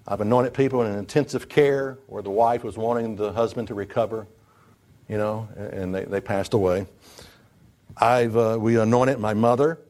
I've 0.07 0.21
anointed 0.21 0.55
people 0.55 0.83
in 0.83 0.97
intensive 0.97 1.49
care 1.49 1.99
where 2.07 2.23
the 2.23 2.31
wife 2.31 2.63
was 2.63 2.77
wanting 2.77 3.17
the 3.17 3.33
husband 3.33 3.69
to 3.69 3.75
recover, 3.75 4.27
you 5.09 5.19
know, 5.19 5.49
and 5.57 5.93
they, 5.93 6.05
they 6.05 6.21
passed 6.21 6.55
away. 6.55 6.87
I've, 7.97 8.37
uh, 8.37 8.57
we 8.61 8.79
anointed 8.79 9.19
my 9.19 9.35
mother. 9.35 9.81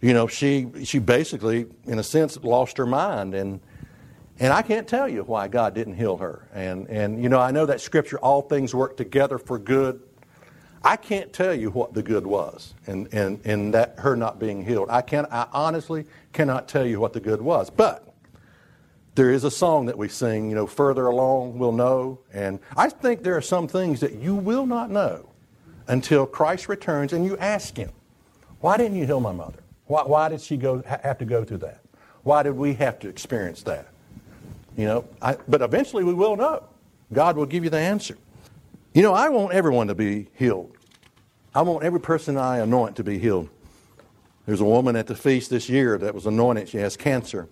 You 0.00 0.12
know, 0.12 0.26
she, 0.26 0.68
she 0.84 0.98
basically, 0.98 1.66
in 1.86 1.98
a 1.98 2.02
sense, 2.02 2.36
lost 2.42 2.76
her 2.76 2.86
mind. 2.86 3.34
And, 3.34 3.60
and 4.38 4.52
I 4.52 4.62
can't 4.62 4.86
tell 4.86 5.08
you 5.08 5.22
why 5.22 5.48
God 5.48 5.74
didn't 5.74 5.94
heal 5.94 6.18
her. 6.18 6.48
And, 6.52 6.86
and, 6.88 7.22
you 7.22 7.28
know, 7.28 7.40
I 7.40 7.50
know 7.50 7.66
that 7.66 7.80
scripture, 7.80 8.18
all 8.18 8.42
things 8.42 8.74
work 8.74 8.96
together 8.96 9.38
for 9.38 9.58
good. 9.58 10.02
I 10.84 10.96
can't 10.96 11.32
tell 11.32 11.54
you 11.54 11.70
what 11.70 11.94
the 11.94 12.02
good 12.02 12.26
was 12.26 12.74
in, 12.86 13.06
in, 13.06 13.40
in 13.44 13.70
that 13.72 13.98
her 13.98 14.14
not 14.14 14.38
being 14.38 14.64
healed. 14.64 14.88
I, 14.90 15.02
can, 15.02 15.26
I 15.30 15.48
honestly 15.52 16.04
cannot 16.32 16.68
tell 16.68 16.86
you 16.86 17.00
what 17.00 17.12
the 17.12 17.20
good 17.20 17.40
was. 17.40 17.70
But 17.70 18.14
there 19.16 19.30
is 19.30 19.44
a 19.44 19.50
song 19.50 19.86
that 19.86 19.96
we 19.96 20.08
sing, 20.08 20.50
you 20.50 20.54
know, 20.54 20.66
further 20.66 21.06
along 21.06 21.58
we'll 21.58 21.72
know. 21.72 22.20
And 22.32 22.60
I 22.76 22.90
think 22.90 23.22
there 23.22 23.36
are 23.36 23.42
some 23.42 23.66
things 23.66 24.00
that 24.00 24.14
you 24.14 24.34
will 24.34 24.66
not 24.66 24.90
know 24.90 25.30
until 25.88 26.26
Christ 26.26 26.68
returns 26.68 27.14
and 27.14 27.24
you 27.24 27.36
ask 27.38 27.76
him, 27.76 27.90
why 28.60 28.76
didn't 28.76 28.96
you 28.96 29.06
heal 29.06 29.20
my 29.20 29.32
mother? 29.32 29.60
Why, 29.86 30.02
why 30.02 30.28
did 30.28 30.40
she 30.40 30.56
go, 30.56 30.82
have 30.82 31.18
to 31.18 31.24
go 31.24 31.44
through 31.44 31.58
that? 31.58 31.80
Why 32.22 32.42
did 32.42 32.56
we 32.56 32.74
have 32.74 32.98
to 33.00 33.08
experience 33.08 33.62
that? 33.62 33.88
You 34.76 34.86
know, 34.86 35.04
I, 35.22 35.36
but 35.48 35.62
eventually 35.62 36.04
we 36.04 36.12
will 36.12 36.36
know. 36.36 36.64
God 37.12 37.36
will 37.36 37.46
give 37.46 37.64
you 37.64 37.70
the 37.70 37.78
answer. 37.78 38.18
You 38.94 39.02
know, 39.02 39.14
I 39.14 39.28
want 39.28 39.52
everyone 39.52 39.86
to 39.88 39.94
be 39.94 40.28
healed. 40.34 40.76
I 41.54 41.62
want 41.62 41.84
every 41.84 42.00
person 42.00 42.36
I 42.36 42.58
anoint 42.58 42.96
to 42.96 43.04
be 43.04 43.18
healed. 43.18 43.48
There's 44.44 44.60
a 44.60 44.64
woman 44.64 44.96
at 44.96 45.06
the 45.06 45.14
feast 45.14 45.50
this 45.50 45.68
year 45.68 45.98
that 45.98 46.14
was 46.14 46.26
anointed. 46.26 46.68
She 46.68 46.78
has 46.78 46.96
cancer. 46.96 47.48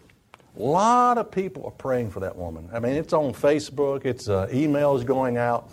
A 0.59 0.63
lot 0.63 1.19
of 1.19 1.31
people 1.31 1.65
are 1.65 1.73
praying 1.73 2.11
for 2.11 2.21
that 2.21 2.37
woman. 2.37 2.69
I 2.73 2.79
mean, 2.79 2.95
it's 2.95 3.13
on 3.13 3.33
Facebook, 3.33 4.05
it's 4.05 4.29
uh, 4.29 4.47
emails 4.53 5.05
going 5.05 5.37
out. 5.37 5.71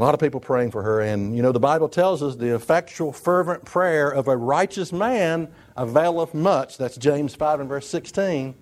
A 0.00 0.02
lot 0.02 0.14
of 0.14 0.20
people 0.20 0.40
praying 0.40 0.70
for 0.70 0.82
her. 0.82 1.02
And, 1.02 1.36
you 1.36 1.42
know, 1.42 1.52
the 1.52 1.60
Bible 1.60 1.86
tells 1.86 2.22
us 2.22 2.34
the 2.34 2.54
effectual, 2.54 3.12
fervent 3.12 3.66
prayer 3.66 4.08
of 4.08 4.28
a 4.28 4.36
righteous 4.36 4.94
man 4.94 5.46
availeth 5.76 6.32
much. 6.32 6.78
That's 6.78 6.96
James 6.96 7.34
5 7.34 7.60
and 7.60 7.68
verse 7.68 7.86
16. 7.86 8.54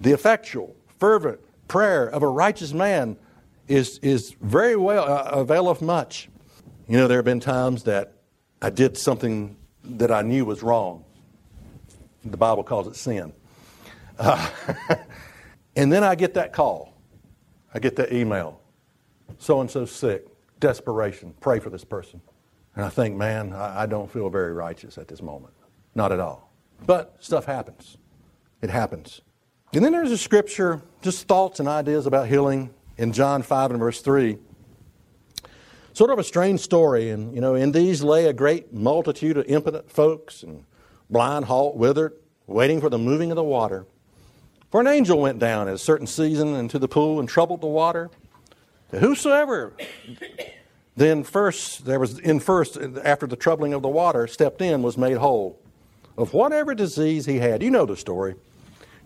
The 0.00 0.12
effectual, 0.12 0.74
fervent 0.98 1.40
prayer 1.68 2.06
of 2.06 2.22
a 2.22 2.26
righteous 2.26 2.72
man 2.72 3.18
is, 3.68 3.98
is 3.98 4.34
very 4.40 4.74
well, 4.74 5.04
uh, 5.04 5.42
availeth 5.42 5.82
much. 5.82 6.30
You 6.88 6.96
know, 6.96 7.06
there 7.06 7.18
have 7.18 7.26
been 7.26 7.38
times 7.38 7.82
that 7.82 8.14
I 8.62 8.70
did 8.70 8.96
something 8.96 9.54
that 9.84 10.10
I 10.10 10.22
knew 10.22 10.46
was 10.46 10.62
wrong. 10.62 11.04
The 12.24 12.38
Bible 12.38 12.64
calls 12.64 12.86
it 12.86 12.96
sin. 12.96 13.34
Uh, 14.18 14.48
and 15.76 15.92
then 15.92 16.02
I 16.02 16.14
get 16.14 16.32
that 16.32 16.54
call. 16.54 16.94
I 17.74 17.78
get 17.78 17.96
that 17.96 18.10
email. 18.10 18.58
So 19.38 19.60
and 19.60 19.70
so 19.70 19.84
sick 19.84 20.28
desperation, 20.62 21.34
pray 21.40 21.58
for 21.58 21.68
this 21.68 21.84
person. 21.84 22.22
And 22.74 22.84
I 22.86 22.88
think, 22.88 23.16
man, 23.16 23.52
I, 23.52 23.84
don't 23.84 24.10
feel 24.10 24.30
very 24.30 24.54
righteous 24.54 24.96
at 24.96 25.08
this 25.08 25.20
moment. 25.20 25.52
Not 25.94 26.10
at 26.10 26.20
all. 26.20 26.50
But 26.86 27.16
stuff 27.20 27.44
happens. 27.44 27.98
It 28.62 28.70
happens. 28.70 29.20
And 29.74 29.84
then 29.84 29.92
there's 29.92 30.10
a 30.10 30.16
scripture, 30.16 30.80
just 31.02 31.28
thoughts 31.28 31.60
and 31.60 31.68
ideas 31.68 32.06
about 32.06 32.28
healing 32.28 32.72
in 32.96 33.12
John 33.12 33.42
5 33.42 33.72
and 33.72 33.80
verse 33.80 34.00
3. 34.00 34.38
Sort 35.92 36.10
of 36.10 36.18
a 36.18 36.24
strange 36.24 36.60
story. 36.60 37.10
And, 37.10 37.34
you 37.34 37.42
know, 37.42 37.54
in 37.54 37.72
these 37.72 38.02
lay 38.02 38.26
a 38.26 38.32
great 38.32 38.72
multitude 38.72 39.36
of 39.36 39.44
impotent 39.46 39.90
folks 39.90 40.42
and 40.42 40.64
blind, 41.10 41.44
halt, 41.44 41.76
withered, 41.76 42.14
waiting 42.46 42.80
for 42.80 42.88
the 42.88 42.98
moving 42.98 43.30
of 43.30 43.36
the 43.36 43.42
water. 43.42 43.84
For 44.70 44.80
an 44.80 44.86
angel 44.86 45.20
went 45.20 45.38
down 45.38 45.68
at 45.68 45.74
a 45.74 45.78
certain 45.78 46.06
season 46.06 46.54
into 46.54 46.78
the 46.78 46.88
pool 46.88 47.20
and 47.20 47.28
troubled 47.28 47.60
the 47.60 47.66
water. 47.66 48.10
Whosoever 48.92 49.74
then 50.96 51.24
first 51.24 51.84
there 51.86 51.98
was 51.98 52.18
in 52.18 52.40
first 52.40 52.76
after 53.04 53.26
the 53.26 53.36
troubling 53.36 53.72
of 53.72 53.82
the 53.82 53.88
water 53.88 54.26
stepped 54.26 54.60
in 54.60 54.82
was 54.82 54.98
made 54.98 55.16
whole 55.16 55.58
of 56.18 56.34
whatever 56.34 56.74
disease 56.74 57.24
he 57.26 57.38
had. 57.38 57.62
You 57.62 57.70
know 57.70 57.86
the 57.86 57.96
story. 57.96 58.34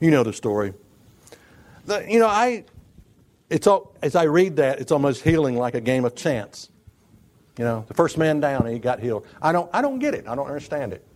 You 0.00 0.10
know 0.10 0.22
the 0.22 0.32
story. 0.32 0.74
The, 1.86 2.04
you 2.08 2.18
know 2.18 2.26
I. 2.26 2.64
It's 3.48 3.68
all, 3.68 3.94
as 4.02 4.16
I 4.16 4.24
read 4.24 4.56
that, 4.56 4.80
it's 4.80 4.90
almost 4.90 5.22
healing 5.22 5.56
like 5.56 5.76
a 5.76 5.80
game 5.80 6.04
of 6.04 6.16
chance. 6.16 6.68
You 7.56 7.64
know, 7.64 7.84
the 7.86 7.94
first 7.94 8.18
man 8.18 8.40
down, 8.40 8.66
he 8.66 8.80
got 8.80 8.98
healed. 8.98 9.24
I 9.40 9.52
don't, 9.52 9.70
I 9.72 9.82
don't 9.82 10.00
get 10.00 10.12
it. 10.12 10.26
I 10.26 10.34
don't 10.34 10.48
understand 10.48 10.92
it. 10.92 11.06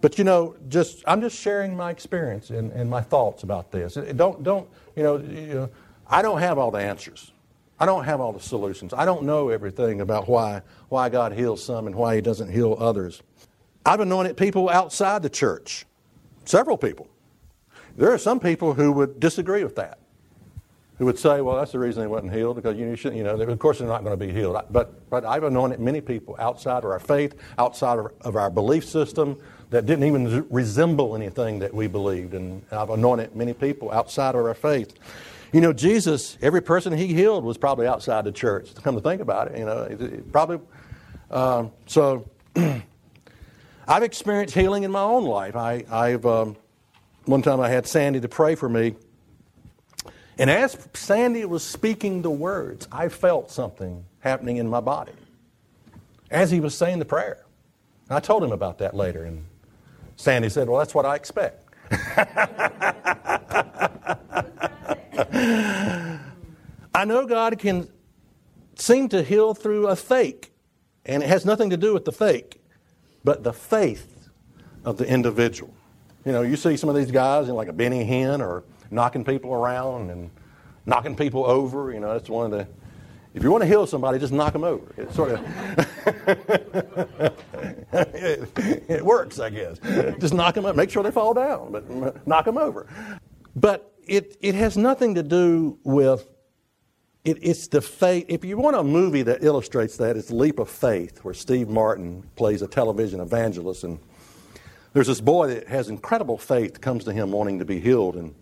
But 0.00 0.16
you 0.16 0.24
know, 0.24 0.56
just 0.70 1.04
I'm 1.06 1.20
just 1.20 1.38
sharing 1.38 1.76
my 1.76 1.90
experience 1.90 2.48
and, 2.48 2.72
and 2.72 2.88
my 2.88 3.02
thoughts 3.02 3.42
about 3.42 3.70
this. 3.70 3.94
Don't, 4.16 4.42
don't, 4.42 4.68
you 4.96 5.02
know, 5.02 5.16
you 5.18 5.54
know, 5.54 5.70
I 6.08 6.22
don't 6.22 6.40
have 6.40 6.56
all 6.56 6.70
the 6.70 6.78
answers. 6.78 7.30
I 7.78 7.86
don't 7.86 8.04
have 8.04 8.20
all 8.20 8.32
the 8.32 8.40
solutions. 8.40 8.94
I 8.94 9.04
don't 9.04 9.24
know 9.24 9.48
everything 9.48 10.00
about 10.00 10.28
why, 10.28 10.62
why 10.88 11.08
God 11.08 11.32
heals 11.32 11.62
some 11.62 11.86
and 11.86 11.96
why 11.96 12.14
He 12.14 12.20
doesn't 12.20 12.50
heal 12.50 12.76
others. 12.78 13.22
I've 13.84 14.00
anointed 14.00 14.36
people 14.36 14.70
outside 14.70 15.22
the 15.22 15.30
church, 15.30 15.84
several 16.44 16.78
people. 16.78 17.08
There 17.96 18.12
are 18.12 18.18
some 18.18 18.40
people 18.40 18.74
who 18.74 18.92
would 18.92 19.20
disagree 19.20 19.62
with 19.62 19.76
that, 19.76 19.98
who 20.98 21.04
would 21.04 21.18
say, 21.18 21.40
well, 21.40 21.56
that's 21.56 21.72
the 21.72 21.78
reason 21.78 22.02
they 22.02 22.06
wasn't 22.06 22.32
healed, 22.32 22.56
because 22.56 22.76
you, 22.76 22.96
should, 22.96 23.14
you 23.14 23.24
know, 23.24 23.34
of 23.34 23.58
course 23.58 23.78
they're 23.78 23.88
not 23.88 24.04
going 24.04 24.18
to 24.18 24.26
be 24.26 24.32
healed. 24.32 24.56
But, 24.70 25.10
but 25.10 25.24
I've 25.24 25.44
anointed 25.44 25.80
many 25.80 26.00
people 26.00 26.36
outside 26.38 26.84
of 26.84 26.90
our 26.90 27.00
faith, 27.00 27.34
outside 27.58 27.98
of, 27.98 28.12
of 28.22 28.36
our 28.36 28.50
belief 28.50 28.84
system, 28.84 29.38
that 29.70 29.86
didn't 29.86 30.04
even 30.04 30.46
resemble 30.50 31.16
anything 31.16 31.58
that 31.58 31.74
we 31.74 31.88
believed. 31.88 32.34
And 32.34 32.62
I've 32.70 32.90
anointed 32.90 33.34
many 33.34 33.52
people 33.52 33.90
outside 33.90 34.36
of 34.36 34.44
our 34.44 34.54
faith. 34.54 34.94
You 35.54 35.60
know, 35.60 35.72
Jesus, 35.72 36.36
every 36.42 36.60
person 36.60 36.92
he 36.92 37.14
healed 37.14 37.44
was 37.44 37.56
probably 37.56 37.86
outside 37.86 38.24
the 38.24 38.32
church. 38.32 38.74
Come 38.82 38.96
to 38.96 39.00
think 39.00 39.20
about 39.20 39.52
it, 39.52 39.58
you 39.60 39.64
know, 39.64 39.82
it 39.84 40.32
probably. 40.32 40.58
Um, 41.30 41.70
so, 41.86 42.28
I've 43.86 44.02
experienced 44.02 44.52
healing 44.52 44.82
in 44.82 44.90
my 44.90 45.02
own 45.02 45.24
life. 45.24 45.54
I, 45.54 46.08
have 46.08 46.26
um, 46.26 46.56
one 47.26 47.40
time 47.40 47.60
I 47.60 47.68
had 47.68 47.86
Sandy 47.86 48.18
to 48.18 48.26
pray 48.26 48.56
for 48.56 48.68
me, 48.68 48.96
and 50.38 50.50
as 50.50 50.76
Sandy 50.92 51.44
was 51.44 51.62
speaking 51.62 52.22
the 52.22 52.32
words, 52.32 52.88
I 52.90 53.08
felt 53.08 53.52
something 53.52 54.04
happening 54.18 54.56
in 54.56 54.68
my 54.68 54.80
body 54.80 55.12
as 56.32 56.50
he 56.50 56.58
was 56.58 56.76
saying 56.76 56.98
the 56.98 57.04
prayer. 57.04 57.44
I 58.10 58.18
told 58.18 58.42
him 58.42 58.50
about 58.50 58.78
that 58.78 58.92
later, 58.96 59.22
and 59.22 59.44
Sandy 60.16 60.48
said, 60.48 60.68
"Well, 60.68 60.80
that's 60.80 60.96
what 60.96 61.06
I 61.06 61.14
expect." 61.14 61.64
I 67.04 67.06
know 67.06 67.26
God 67.26 67.58
can 67.58 67.86
seem 68.76 69.10
to 69.10 69.22
heal 69.22 69.52
through 69.52 69.88
a 69.88 69.94
fake, 69.94 70.54
and 71.04 71.22
it 71.22 71.28
has 71.28 71.44
nothing 71.44 71.68
to 71.68 71.76
do 71.76 71.92
with 71.92 72.06
the 72.06 72.12
fake, 72.12 72.62
but 73.22 73.44
the 73.44 73.52
faith 73.52 74.30
of 74.86 74.96
the 74.96 75.06
individual. 75.06 75.74
You 76.24 76.32
know, 76.32 76.40
you 76.40 76.56
see 76.56 76.78
some 76.78 76.88
of 76.88 76.96
these 76.96 77.10
guys 77.10 77.50
in 77.50 77.56
like 77.56 77.68
a 77.68 77.74
Benny 77.74 78.06
Hinn 78.06 78.40
or 78.40 78.64
knocking 78.90 79.22
people 79.22 79.52
around 79.52 80.08
and 80.08 80.30
knocking 80.86 81.14
people 81.14 81.44
over. 81.44 81.92
You 81.92 82.00
know, 82.00 82.14
that's 82.14 82.30
one 82.30 82.46
of 82.46 82.52
the. 82.52 82.66
If 83.34 83.42
you 83.42 83.50
want 83.50 83.60
to 83.60 83.68
heal 83.68 83.86
somebody, 83.86 84.18
just 84.18 84.32
knock 84.32 84.54
them 84.54 84.64
over. 84.64 84.86
It 84.96 85.12
sort 85.12 85.32
of. 85.32 85.40
it, 87.92 88.50
it 88.88 89.04
works, 89.04 89.40
I 89.40 89.50
guess. 89.50 89.78
Just 90.20 90.32
knock 90.32 90.54
them 90.54 90.64
up. 90.64 90.74
Make 90.74 90.88
sure 90.88 91.02
they 91.02 91.10
fall 91.10 91.34
down, 91.34 91.70
but 91.70 92.26
knock 92.26 92.46
them 92.46 92.56
over. 92.56 92.86
But 93.54 93.92
it, 94.06 94.38
it 94.40 94.54
has 94.54 94.78
nothing 94.78 95.16
to 95.16 95.22
do 95.22 95.78
with 95.84 96.30
it, 97.24 97.38
it's 97.40 97.68
the 97.68 97.80
faith. 97.80 98.26
If 98.28 98.44
you 98.44 98.56
want 98.56 98.76
a 98.76 98.82
movie 98.82 99.22
that 99.22 99.42
illustrates 99.42 99.96
that, 99.96 100.16
it's 100.16 100.30
Leap 100.30 100.58
of 100.58 100.68
Faith, 100.68 101.24
where 101.24 101.34
Steve 101.34 101.68
Martin 101.68 102.22
plays 102.36 102.62
a 102.62 102.68
television 102.68 103.20
evangelist, 103.20 103.84
and 103.84 103.98
there's 104.92 105.06
this 105.06 105.20
boy 105.20 105.48
that 105.48 105.68
has 105.68 105.88
incredible 105.88 106.38
faith 106.38 106.80
comes 106.80 107.04
to 107.04 107.12
him 107.12 107.32
wanting 107.32 107.58
to 107.58 107.64
be 107.64 107.80
healed, 107.80 108.16
and 108.16 108.34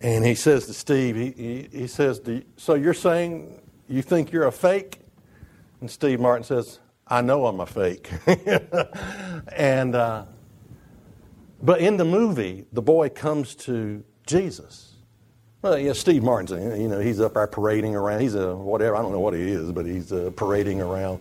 and 0.00 0.24
he 0.24 0.34
says 0.34 0.66
to 0.66 0.74
Steve, 0.74 1.14
he, 1.14 1.30
he, 1.30 1.68
he 1.80 1.86
says, 1.86 2.20
"So 2.56 2.74
you're 2.74 2.92
saying 2.92 3.60
You 3.88 4.02
think 4.02 4.32
you're 4.32 4.46
a 4.46 4.52
fake? 4.52 5.00
And 5.80 5.90
Steve 5.90 6.18
Martin 6.18 6.44
says, 6.44 6.78
I 7.06 7.20
know 7.20 7.46
I'm 7.46 7.60
a 7.60 7.66
fake. 7.66 8.08
and, 9.56 9.94
uh, 9.94 10.24
but 11.60 11.80
in 11.80 11.98
the 11.98 12.04
movie, 12.04 12.64
the 12.72 12.80
boy 12.80 13.10
comes 13.10 13.54
to 13.56 14.02
Jesus. 14.26 14.91
Well, 15.62 15.78
yeah, 15.78 15.92
Steve 15.92 16.24
Martin's, 16.24 16.50
you 16.50 16.88
know, 16.88 16.98
he's 16.98 17.20
up 17.20 17.34
there 17.34 17.46
parading 17.46 17.94
around. 17.94 18.20
He's 18.20 18.34
a 18.34 18.56
whatever, 18.56 18.96
I 18.96 19.02
don't 19.02 19.12
know 19.12 19.20
what 19.20 19.32
he 19.32 19.42
is, 19.42 19.70
but 19.70 19.86
he's 19.86 20.12
uh, 20.12 20.32
parading 20.34 20.80
around. 20.80 21.20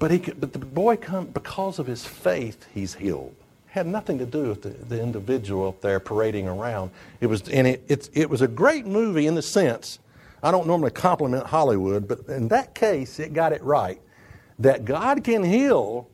But, 0.00 0.10
he, 0.10 0.18
but 0.18 0.52
the 0.52 0.58
boy 0.58 0.96
comes, 0.96 1.28
because 1.32 1.78
of 1.78 1.86
his 1.86 2.04
faith, 2.04 2.66
he's 2.74 2.94
healed. 2.94 3.36
Had 3.68 3.86
nothing 3.86 4.18
to 4.18 4.26
do 4.26 4.48
with 4.48 4.62
the, 4.62 4.70
the 4.70 5.00
individual 5.00 5.68
up 5.68 5.80
there 5.80 6.00
parading 6.00 6.48
around. 6.48 6.90
It 7.20 7.28
was, 7.28 7.48
and 7.48 7.68
it, 7.68 7.84
it, 7.86 8.10
it 8.14 8.28
was 8.28 8.42
a 8.42 8.48
great 8.48 8.84
movie 8.84 9.28
in 9.28 9.36
the 9.36 9.42
sense, 9.42 10.00
I 10.42 10.50
don't 10.50 10.66
normally 10.66 10.90
compliment 10.90 11.46
Hollywood, 11.46 12.08
but 12.08 12.26
in 12.26 12.48
that 12.48 12.74
case, 12.74 13.20
it 13.20 13.32
got 13.32 13.52
it 13.52 13.62
right. 13.62 14.00
That 14.58 14.84
God 14.84 15.22
can 15.22 15.44
heal, 15.44 16.08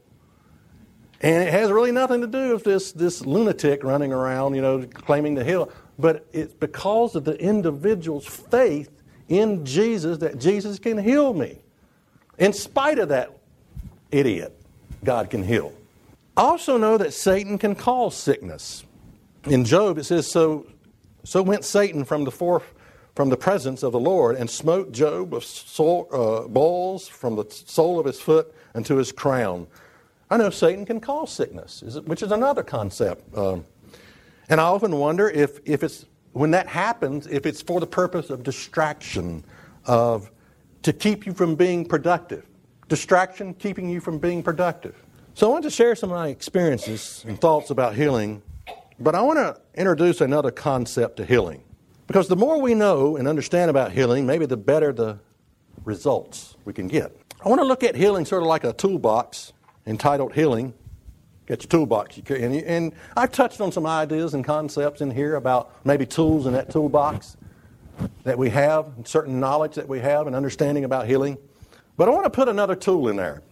and 1.23 1.43
it 1.43 1.51
has 1.51 1.71
really 1.71 1.93
nothing 1.93 2.21
to 2.21 2.27
do 2.27 2.53
with 2.53 2.65
this, 2.65 2.93
this 2.93 3.25
lunatic 3.25 3.85
running 3.85 4.13
around, 4.13 4.55
you 4.55 4.61
know, 4.61 4.85
claiming 4.87 5.37
to 5.37 5.45
heal. 5.45 5.73
But 5.99 6.27
it's 6.33 6.55
because 6.55 7.15
of 7.15 7.25
the 7.25 7.39
individual's 7.39 8.27
faith 8.27 8.91
in 9.29 9.65
Jesus 9.65 10.19
that 10.19 10.39
Jesus 10.39 10.79
can 10.79 10.99
heal 10.99 11.35
me. 11.35 11.59
In 12.39 12.53
spite 12.53 12.99
of 12.99 13.09
that 13.11 13.31
idiot, 14.11 14.57
God 15.05 15.31
can 15.31 15.43
heal. 15.43 15.73
Also 16.37 16.77
know 16.79 16.97
that 16.99 17.13
Satan 17.13 17.59
can 17.59 17.75
cause 17.75 18.17
sickness. 18.17 18.85
In 19.45 19.65
Job, 19.65 19.99
it 19.99 20.05
says, 20.05 20.31
So, 20.31 20.67
so 21.25 21.43
went 21.43 21.65
Satan 21.65 22.05
from 22.05 22.25
the 22.25 22.31
from 23.15 23.29
the 23.29 23.37
presence 23.37 23.83
of 23.83 23.93
the 23.93 24.01
Lord 24.01 24.37
and 24.37 24.49
smote 24.49 24.93
Job 24.93 25.33
with 25.33 25.45
soul, 25.45 26.09
uh, 26.13 26.49
balls 26.49 27.09
from 27.09 27.37
the 27.37 27.45
sole 27.51 28.01
of 28.01 28.07
his 28.07 28.21
foot 28.21 28.55
unto 28.75 28.97
his 28.97 29.13
crown. 29.13 29.67
I 30.31 30.39
know 30.39 30.49
Satan 30.49 30.87
can 30.87 30.99
cause 30.99 31.31
sickness, 31.31 31.83
which 32.07 32.23
is 32.23 32.33
another 32.33 32.63
concept. 32.63 33.37
Um, 33.37 33.67
and 34.49 34.61
I 34.61 34.65
often 34.65 34.97
wonder 34.97 35.29
if, 35.29 35.61
if 35.65 35.83
it's, 35.83 36.07
when 36.33 36.51
that 36.53 36.67
happens, 36.67 37.27
if 37.27 37.47
it's 37.47 37.63
for 37.63 37.81
the 37.81 37.87
purpose 37.87 38.31
of 38.31 38.43
distraction, 38.43 39.45
of 39.87 40.31
to 40.83 40.93
keep 40.93 41.27
you 41.27 41.33
from 41.33 41.55
being 41.55 41.85
productive 41.85 42.47
distraction 42.93 43.55
keeping 43.55 43.89
you 43.89 44.01
from 44.01 44.19
being 44.19 44.43
productive. 44.43 44.95
So 45.33 45.49
I 45.49 45.51
want 45.51 45.65
to 45.65 45.71
share 45.71 45.95
some 45.95 46.11
of 46.11 46.17
my 46.19 46.29
experiences 46.29 47.25
and 47.27 47.41
thoughts 47.41 47.71
about 47.71 47.95
healing, 47.95 48.43
but 49.01 49.15
I 49.15 49.23
want 49.23 49.39
to 49.39 49.59
introduce 49.75 50.21
another 50.21 50.51
concept 50.51 51.17
to 51.17 51.25
healing. 51.25 51.63
Because 52.07 52.29
the 52.29 52.37
more 52.37 52.61
we 52.61 52.75
know 52.75 53.17
and 53.17 53.27
understand 53.27 53.71
about 53.71 53.93
healing, 53.93 54.27
maybe 54.27 54.45
the 54.45 54.59
better 54.59 54.93
the 54.93 55.19
results 55.87 56.59
we 56.67 56.75
can 56.75 56.87
get. 56.87 57.17
I 57.43 57.49
want 57.49 57.63
to 57.63 57.65
look 57.65 57.83
at 57.83 57.97
healing 57.97 58.27
sort 58.27 58.43
of 58.43 58.49
like 58.49 58.63
a 58.63 58.75
toolbox 58.75 59.55
entitled 59.87 60.35
Healing. 60.35 60.75
Get 61.53 61.65
your 61.65 61.69
toolbox. 61.69 62.17
And, 62.31 62.55
and 62.55 62.95
I've 63.15 63.31
touched 63.31 63.61
on 63.61 63.71
some 63.73 63.85
ideas 63.85 64.33
and 64.33 64.43
concepts 64.43 65.03
in 65.03 65.11
here 65.11 65.37
about 65.37 65.85
maybe 65.85 66.07
tools 66.07 66.47
in 66.47 66.55
that 66.55 66.71
toolbox 66.71 67.37
that 68.25 68.39
we 68.39 68.49
have, 68.49 68.91
certain 69.05 69.39
knowledge 69.39 69.75
that 69.75 69.87
we 69.87 70.01
have, 70.01 70.27
and 70.27 70.35
understanding 70.35 70.85
about 70.85 71.07
healing. 71.07 71.37
But 71.99 72.09
I 72.09 72.13
want 72.13 72.25
to 72.25 72.31
put 72.31 72.49
another 72.49 72.75
tool 72.75 73.11
in 73.11 73.17
there. 73.17 73.43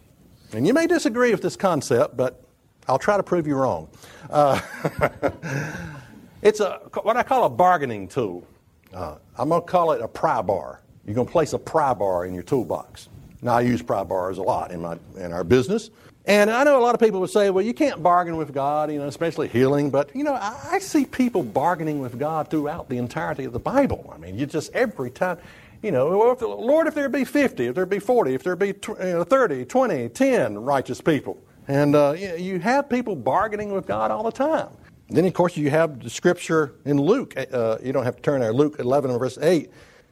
And 0.51 0.65
you 0.65 0.73
may 0.73 0.87
disagree 0.87 1.29
with 1.29 1.43
this 1.43 1.55
concept, 1.55 2.17
but 2.17 2.43
I'll 2.87 2.97
try 2.97 3.17
to 3.17 3.23
prove 3.23 3.45
you 3.45 3.53
wrong. 3.53 3.87
Uh, 4.31 4.59
it's 6.41 6.59
a, 6.59 6.79
what 7.03 7.17
I 7.17 7.21
call 7.21 7.43
a 7.43 7.51
bargaining 7.51 8.07
tool. 8.07 8.47
Uh, 8.91 9.17
I'm 9.37 9.49
going 9.49 9.61
to 9.61 9.67
call 9.67 9.91
it 9.91 10.01
a 10.01 10.07
pry 10.07 10.41
bar. 10.41 10.81
You're 11.05 11.13
going 11.13 11.27
to 11.27 11.31
place 11.31 11.53
a 11.53 11.59
pry 11.59 11.93
bar 11.93 12.25
in 12.25 12.33
your 12.33 12.41
toolbox. 12.41 13.09
Now, 13.43 13.57
I 13.57 13.61
use 13.61 13.83
pry 13.83 14.03
bars 14.03 14.39
a 14.39 14.41
lot 14.41 14.71
in, 14.71 14.81
my, 14.81 14.97
in 15.17 15.31
our 15.31 15.43
business. 15.43 15.91
And 16.25 16.51
I 16.51 16.63
know 16.63 16.77
a 16.79 16.83
lot 16.83 16.93
of 16.93 17.01
people 17.01 17.19
would 17.21 17.31
say, 17.31 17.49
well, 17.49 17.65
you 17.65 17.73
can't 17.73 18.03
bargain 18.03 18.37
with 18.37 18.53
God, 18.53 18.91
you 18.91 18.99
know, 18.99 19.07
especially 19.07 19.47
healing. 19.47 19.89
But, 19.89 20.15
you 20.15 20.23
know, 20.23 20.35
I, 20.35 20.73
I 20.73 20.79
see 20.79 21.05
people 21.05 21.41
bargaining 21.41 21.99
with 21.99 22.19
God 22.19 22.49
throughout 22.49 22.89
the 22.89 22.97
entirety 22.97 23.45
of 23.45 23.53
the 23.53 23.59
Bible. 23.59 24.11
I 24.13 24.19
mean, 24.19 24.37
you 24.37 24.45
just 24.45 24.71
every 24.73 25.09
time 25.09 25.39
you 25.81 25.91
know, 25.91 26.37
Lord, 26.39 26.87
if 26.87 26.93
there 26.93 27.09
be 27.09 27.25
50, 27.25 27.67
if 27.67 27.75
there 27.75 27.85
be 27.85 27.99
40, 27.99 28.35
if 28.35 28.43
there 28.43 28.55
be 28.55 28.71
30, 28.71 29.65
20, 29.65 30.09
10 30.09 30.57
righteous 30.59 31.01
people. 31.01 31.41
And 31.67 31.95
uh, 31.95 32.11
you 32.11 32.59
have 32.59 32.89
people 32.89 33.15
bargaining 33.15 33.71
with 33.71 33.87
God 33.87 34.11
all 34.11 34.23
the 34.23 34.31
time. 34.31 34.69
Then, 35.09 35.25
of 35.25 35.33
course, 35.33 35.57
you 35.57 35.69
have 35.69 36.01
the 36.01 36.09
scripture 36.09 36.75
in 36.85 37.01
Luke. 37.01 37.33
Uh, 37.35 37.77
you 37.83 37.91
don't 37.93 38.03
have 38.03 38.15
to 38.15 38.21
turn 38.21 38.41
there. 38.41 38.53
Luke 38.53 38.75
11, 38.79 39.17
verse 39.17 39.37
8 39.41 39.71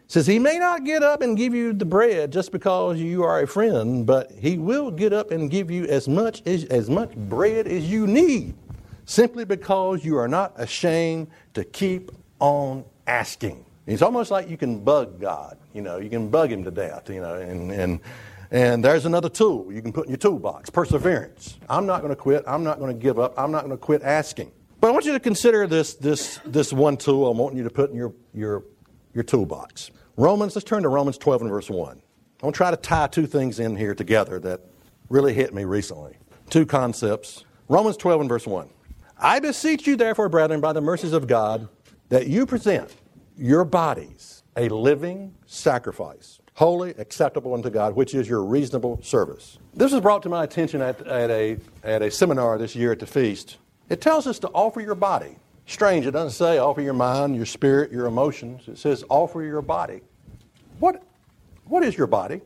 says, 0.09 0.27
He 0.27 0.39
may 0.39 0.59
not 0.59 0.83
get 0.83 1.01
up 1.01 1.21
and 1.21 1.37
give 1.37 1.53
you 1.53 1.71
the 1.71 1.85
bread 1.85 2.33
just 2.33 2.51
because 2.51 2.99
you 2.99 3.23
are 3.23 3.41
a 3.41 3.47
friend, 3.47 4.05
but 4.05 4.31
He 4.31 4.57
will 4.57 4.91
get 4.91 5.13
up 5.13 5.31
and 5.31 5.49
give 5.49 5.71
you 5.71 5.85
as 5.85 6.09
much, 6.09 6.41
as, 6.45 6.65
as 6.65 6.89
much 6.89 7.15
bread 7.15 7.65
as 7.67 7.89
you 7.89 8.05
need, 8.05 8.55
simply 9.05 9.45
because 9.45 10.03
you 10.03 10.17
are 10.17 10.27
not 10.27 10.51
ashamed 10.57 11.27
to 11.53 11.63
keep 11.63 12.11
on 12.39 12.83
asking. 13.07 13.63
It's 13.87 14.01
almost 14.01 14.29
like 14.29 14.49
you 14.49 14.57
can 14.57 14.79
bug 14.79 15.19
God. 15.19 15.57
You 15.73 15.81
know, 15.81 15.97
you 15.97 16.09
can 16.09 16.29
bug 16.29 16.51
him 16.51 16.63
to 16.63 16.71
death, 16.71 17.09
you 17.09 17.21
know, 17.21 17.35
and, 17.35 17.71
and, 17.71 17.99
and 18.51 18.83
there's 18.83 19.05
another 19.05 19.29
tool 19.29 19.71
you 19.71 19.81
can 19.81 19.93
put 19.93 20.05
in 20.05 20.11
your 20.11 20.17
toolbox 20.17 20.69
perseverance. 20.69 21.57
I'm 21.69 21.85
not 21.85 22.01
going 22.01 22.11
to 22.11 22.15
quit. 22.15 22.43
I'm 22.47 22.63
not 22.63 22.79
going 22.79 22.91
to 22.93 22.99
give 22.99 23.19
up. 23.19 23.33
I'm 23.37 23.51
not 23.51 23.63
going 23.63 23.75
to 23.75 23.77
quit 23.77 24.01
asking. 24.01 24.51
But 24.81 24.89
I 24.89 24.91
want 24.91 25.05
you 25.05 25.13
to 25.13 25.19
consider 25.19 25.67
this, 25.67 25.95
this, 25.95 26.39
this 26.45 26.71
one 26.71 26.97
tool 26.97 27.29
I'm 27.29 27.37
wanting 27.37 27.57
you 27.57 27.63
to 27.63 27.69
put 27.69 27.89
in 27.91 27.95
your, 27.95 28.13
your, 28.33 28.63
your 29.13 29.23
toolbox. 29.23 29.91
Romans, 30.17 30.55
let's 30.55 30.65
turn 30.65 30.83
to 30.83 30.89
Romans 30.89 31.17
12 31.17 31.43
and 31.43 31.49
verse 31.49 31.69
1. 31.69 32.01
I 32.41 32.45
want 32.45 32.53
to 32.53 32.57
try 32.57 32.71
to 32.71 32.77
tie 32.77 33.07
two 33.07 33.27
things 33.27 33.59
in 33.59 33.75
here 33.75 33.95
together 33.95 34.39
that 34.39 34.61
really 35.09 35.33
hit 35.33 35.53
me 35.53 35.63
recently. 35.63 36.17
Two 36.49 36.65
concepts. 36.65 37.45
Romans 37.67 37.97
12 37.97 38.21
and 38.21 38.29
verse 38.29 38.47
1. 38.47 38.69
I 39.17 39.39
beseech 39.39 39.85
you, 39.85 39.95
therefore, 39.95 40.29
brethren, 40.29 40.61
by 40.61 40.73
the 40.73 40.81
mercies 40.81 41.13
of 41.13 41.27
God, 41.27 41.67
that 42.09 42.27
you 42.27 42.45
present 42.45 42.95
your 43.37 43.65
bodies 43.65 44.43
a 44.55 44.67
living 44.69 45.33
sacrifice, 45.45 46.39
holy, 46.55 46.91
acceptable 46.97 47.53
unto 47.53 47.69
God, 47.69 47.95
which 47.95 48.13
is 48.13 48.27
your 48.27 48.43
reasonable 48.43 49.01
service. 49.01 49.57
This 49.73 49.91
was 49.91 50.01
brought 50.01 50.23
to 50.23 50.29
my 50.29 50.43
attention 50.43 50.81
at, 50.81 50.99
at, 51.07 51.29
a, 51.29 51.57
at 51.83 52.01
a 52.01 52.11
seminar 52.11 52.57
this 52.57 52.75
year 52.75 52.91
at 52.91 52.99
the 52.99 53.07
feast. 53.07 53.57
It 53.89 54.01
tells 54.01 54.27
us 54.27 54.39
to 54.39 54.47
offer 54.49 54.81
your 54.81 54.95
body. 54.95 55.37
Strange, 55.69 56.07
it 56.07 56.11
doesn't 56.11 56.31
say 56.31 56.57
offer 56.57 56.81
your 56.81 56.95
mind, 56.95 57.35
your 57.35 57.45
spirit, 57.45 57.91
your 57.91 58.07
emotions. 58.07 58.67
It 58.67 58.79
says 58.79 59.03
offer 59.07 59.43
your 59.43 59.61
body. 59.61 60.01
What, 60.79 61.03
what 61.65 61.83
is 61.83 61.95
your 61.95 62.07
body? 62.07 62.41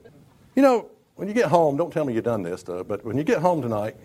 You 0.57 0.61
know, 0.61 0.89
when 1.15 1.29
you 1.29 1.33
get 1.33 1.45
home, 1.45 1.77
don't 1.77 1.89
tell 1.89 2.03
me 2.03 2.13
you've 2.13 2.25
done 2.25 2.43
this, 2.43 2.63
though, 2.63 2.83
but 2.83 3.05
when 3.05 3.17
you 3.17 3.23
get 3.23 3.39
home 3.39 3.61
tonight, 3.61 3.95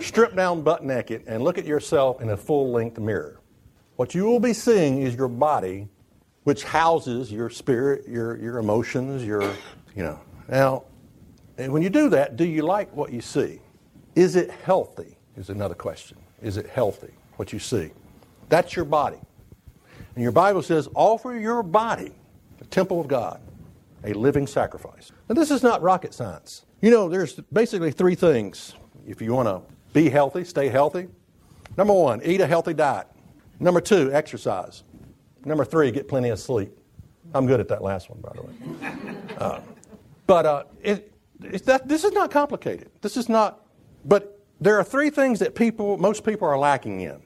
strip 0.00 0.34
down 0.34 0.62
butt 0.62 0.82
naked 0.82 1.24
and 1.26 1.44
look 1.44 1.58
at 1.58 1.66
yourself 1.66 2.22
in 2.22 2.30
a 2.30 2.36
full 2.36 2.72
length 2.72 2.98
mirror. 2.98 3.40
What 3.96 4.14
you 4.14 4.24
will 4.24 4.40
be 4.40 4.54
seeing 4.54 5.02
is 5.02 5.14
your 5.14 5.28
body 5.28 5.86
which 6.44 6.64
houses 6.64 7.30
your 7.30 7.50
spirit, 7.50 8.08
your, 8.08 8.38
your 8.38 8.56
emotions, 8.56 9.22
your, 9.22 9.42
you 9.94 10.02
know. 10.02 10.18
Now, 10.48 10.84
when 11.58 11.82
you 11.82 11.90
do 11.90 12.08
that, 12.08 12.36
do 12.36 12.46
you 12.46 12.62
like 12.62 12.90
what 12.96 13.12
you 13.12 13.20
see? 13.20 13.60
Is 14.14 14.34
it 14.34 14.50
healthy? 14.50 15.18
Is 15.36 15.50
another 15.50 15.74
question. 15.74 16.16
Is 16.40 16.56
it 16.56 16.66
healthy, 16.70 17.12
what 17.36 17.52
you 17.52 17.58
see? 17.58 17.90
That's 18.48 18.76
your 18.76 18.84
body. 18.84 19.18
And 20.14 20.22
your 20.22 20.32
Bible 20.32 20.62
says, 20.62 20.88
offer 20.94 21.36
your 21.36 21.62
body, 21.62 22.12
the 22.58 22.64
temple 22.66 23.00
of 23.00 23.08
God, 23.08 23.40
a 24.04 24.12
living 24.12 24.46
sacrifice. 24.46 25.12
Now, 25.28 25.34
this 25.34 25.50
is 25.50 25.62
not 25.62 25.82
rocket 25.82 26.14
science. 26.14 26.64
You 26.80 26.90
know, 26.90 27.08
there's 27.08 27.34
basically 27.52 27.90
three 27.90 28.14
things 28.14 28.74
if 29.06 29.22
you 29.22 29.32
want 29.32 29.48
to 29.48 29.62
be 29.92 30.08
healthy, 30.10 30.44
stay 30.44 30.68
healthy. 30.68 31.08
Number 31.76 31.92
one, 31.92 32.20
eat 32.24 32.40
a 32.40 32.46
healthy 32.46 32.74
diet. 32.74 33.06
Number 33.60 33.80
two, 33.80 34.12
exercise. 34.12 34.82
Number 35.44 35.64
three, 35.64 35.90
get 35.90 36.08
plenty 36.08 36.30
of 36.30 36.38
sleep. 36.38 36.72
I'm 37.34 37.46
good 37.46 37.60
at 37.60 37.68
that 37.68 37.82
last 37.82 38.10
one, 38.10 38.20
by 38.20 38.32
the 38.34 38.42
way. 38.42 39.12
Uh, 39.36 39.60
but 40.26 40.46
uh, 40.46 40.64
it, 40.82 41.12
that, 41.66 41.86
this 41.86 42.04
is 42.04 42.12
not 42.12 42.30
complicated. 42.30 42.88
This 43.02 43.18
is 43.18 43.28
not, 43.28 43.66
but 44.06 44.40
there 44.62 44.78
are 44.78 44.84
three 44.84 45.10
things 45.10 45.40
that 45.40 45.54
people, 45.54 45.98
most 45.98 46.24
people 46.24 46.48
are 46.48 46.58
lacking 46.58 47.02
in. 47.02 47.20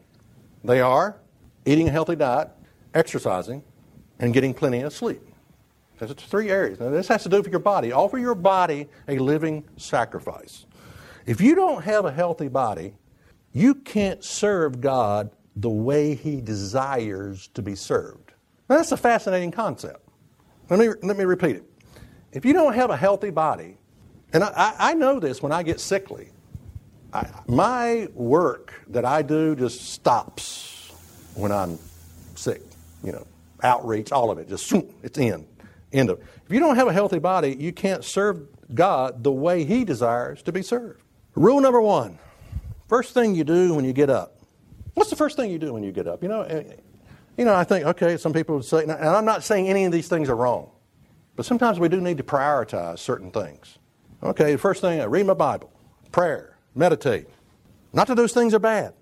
They 0.64 0.80
are 0.80 1.16
eating 1.64 1.88
a 1.88 1.90
healthy 1.90 2.16
diet, 2.16 2.48
exercising, 2.94 3.62
and 4.18 4.32
getting 4.34 4.54
plenty 4.54 4.80
of 4.80 4.92
sleep. 4.92 5.22
That's 5.98 6.12
three 6.24 6.50
areas. 6.50 6.80
Now, 6.80 6.90
this 6.90 7.08
has 7.08 7.22
to 7.24 7.28
do 7.28 7.36
with 7.36 7.48
your 7.48 7.60
body. 7.60 7.92
Offer 7.92 8.18
your 8.18 8.34
body 8.34 8.88
a 9.06 9.18
living 9.18 9.64
sacrifice. 9.76 10.64
If 11.26 11.40
you 11.40 11.54
don't 11.54 11.84
have 11.84 12.06
a 12.06 12.12
healthy 12.12 12.48
body, 12.48 12.94
you 13.52 13.74
can't 13.74 14.24
serve 14.24 14.80
God 14.80 15.30
the 15.56 15.70
way 15.70 16.14
he 16.14 16.40
desires 16.40 17.48
to 17.48 17.60
be 17.60 17.74
served. 17.74 18.32
Now, 18.68 18.76
that's 18.76 18.92
a 18.92 18.96
fascinating 18.96 19.50
concept. 19.50 20.08
Let 20.70 20.78
me, 20.78 20.88
let 21.02 21.16
me 21.16 21.24
repeat 21.24 21.56
it. 21.56 21.64
If 22.32 22.44
you 22.44 22.52
don't 22.52 22.74
have 22.74 22.90
a 22.90 22.96
healthy 22.96 23.30
body, 23.30 23.76
and 24.32 24.44
I, 24.44 24.74
I 24.78 24.94
know 24.94 25.20
this 25.20 25.42
when 25.42 25.52
I 25.52 25.62
get 25.62 25.80
sickly, 25.80 26.30
I, 27.12 27.26
my 27.46 28.08
work 28.14 28.72
that 28.88 29.04
I 29.04 29.22
do 29.22 29.56
just 29.56 29.92
stops 29.92 30.92
when 31.34 31.52
I'm 31.52 31.78
sick. 32.34 32.62
You 33.02 33.12
know, 33.12 33.26
outreach, 33.62 34.12
all 34.12 34.30
of 34.30 34.38
it, 34.38 34.48
just 34.48 34.72
it's 35.02 35.18
in. 35.18 35.46
End 35.92 36.10
of. 36.10 36.20
If 36.20 36.52
you 36.52 36.60
don't 36.60 36.76
have 36.76 36.86
a 36.86 36.92
healthy 36.92 37.18
body, 37.18 37.56
you 37.58 37.72
can't 37.72 38.04
serve 38.04 38.46
God 38.74 39.24
the 39.24 39.32
way 39.32 39.64
He 39.64 39.84
desires 39.84 40.42
to 40.42 40.52
be 40.52 40.62
served. 40.62 41.02
Rule 41.34 41.60
number 41.60 41.80
one 41.80 42.18
first 42.88 43.14
thing 43.14 43.36
you 43.36 43.44
do 43.44 43.72
when 43.72 43.84
you 43.84 43.92
get 43.92 44.10
up. 44.10 44.36
What's 44.94 45.10
the 45.10 45.16
first 45.16 45.36
thing 45.36 45.50
you 45.50 45.58
do 45.58 45.72
when 45.72 45.84
you 45.84 45.92
get 45.92 46.08
up? 46.08 46.22
You 46.22 46.28
know, 46.28 46.42
eh, 46.42 46.64
you 47.36 47.44
know, 47.44 47.54
I 47.54 47.64
think, 47.64 47.86
okay, 47.86 48.16
some 48.16 48.32
people 48.32 48.56
would 48.56 48.64
say, 48.64 48.82
and 48.82 48.92
I'm 48.92 49.24
not 49.24 49.44
saying 49.44 49.68
any 49.68 49.84
of 49.84 49.92
these 49.92 50.08
things 50.08 50.28
are 50.28 50.36
wrong, 50.36 50.70
but 51.36 51.46
sometimes 51.46 51.78
we 51.78 51.88
do 51.88 52.00
need 52.00 52.18
to 52.18 52.24
prioritize 52.24 52.98
certain 52.98 53.30
things. 53.30 53.78
Okay, 54.22 54.52
the 54.52 54.58
first 54.58 54.80
thing, 54.80 55.00
I 55.00 55.04
read 55.04 55.24
my 55.24 55.34
Bible, 55.34 55.72
prayer, 56.12 56.56
meditate. 56.74 57.26
Not 57.92 58.06
that 58.08 58.14
those 58.14 58.32
things 58.32 58.54
are 58.54 58.58
bad, 58.58 58.94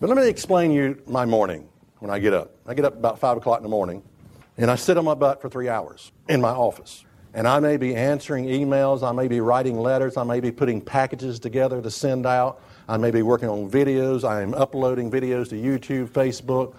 but 0.00 0.08
let 0.08 0.18
me 0.18 0.28
explain 0.28 0.72
you 0.72 1.00
my 1.06 1.24
morning 1.24 1.68
when 2.00 2.10
I 2.10 2.18
get 2.18 2.34
up. 2.34 2.54
I 2.66 2.74
get 2.74 2.84
up 2.84 2.94
about 2.94 3.18
5 3.18 3.38
o'clock 3.38 3.58
in 3.58 3.62
the 3.62 3.68
morning, 3.68 4.02
and 4.56 4.70
I 4.70 4.76
sit 4.76 4.96
on 4.98 5.04
my 5.04 5.14
butt 5.14 5.40
for 5.40 5.48
three 5.48 5.68
hours 5.68 6.12
in 6.28 6.40
my 6.40 6.50
office. 6.50 7.04
And 7.32 7.48
I 7.48 7.58
may 7.58 7.76
be 7.76 7.96
answering 7.96 8.44
emails, 8.46 9.02
I 9.02 9.12
may 9.12 9.26
be 9.26 9.40
writing 9.40 9.78
letters, 9.78 10.16
I 10.16 10.22
may 10.22 10.40
be 10.40 10.52
putting 10.52 10.80
packages 10.80 11.40
together 11.40 11.82
to 11.82 11.90
send 11.90 12.26
out, 12.26 12.60
I 12.88 12.96
may 12.96 13.10
be 13.10 13.22
working 13.22 13.48
on 13.48 13.70
videos, 13.70 14.22
I 14.28 14.42
am 14.42 14.54
uploading 14.54 15.10
videos 15.10 15.48
to 15.48 15.56
YouTube, 15.56 16.08
Facebook. 16.10 16.74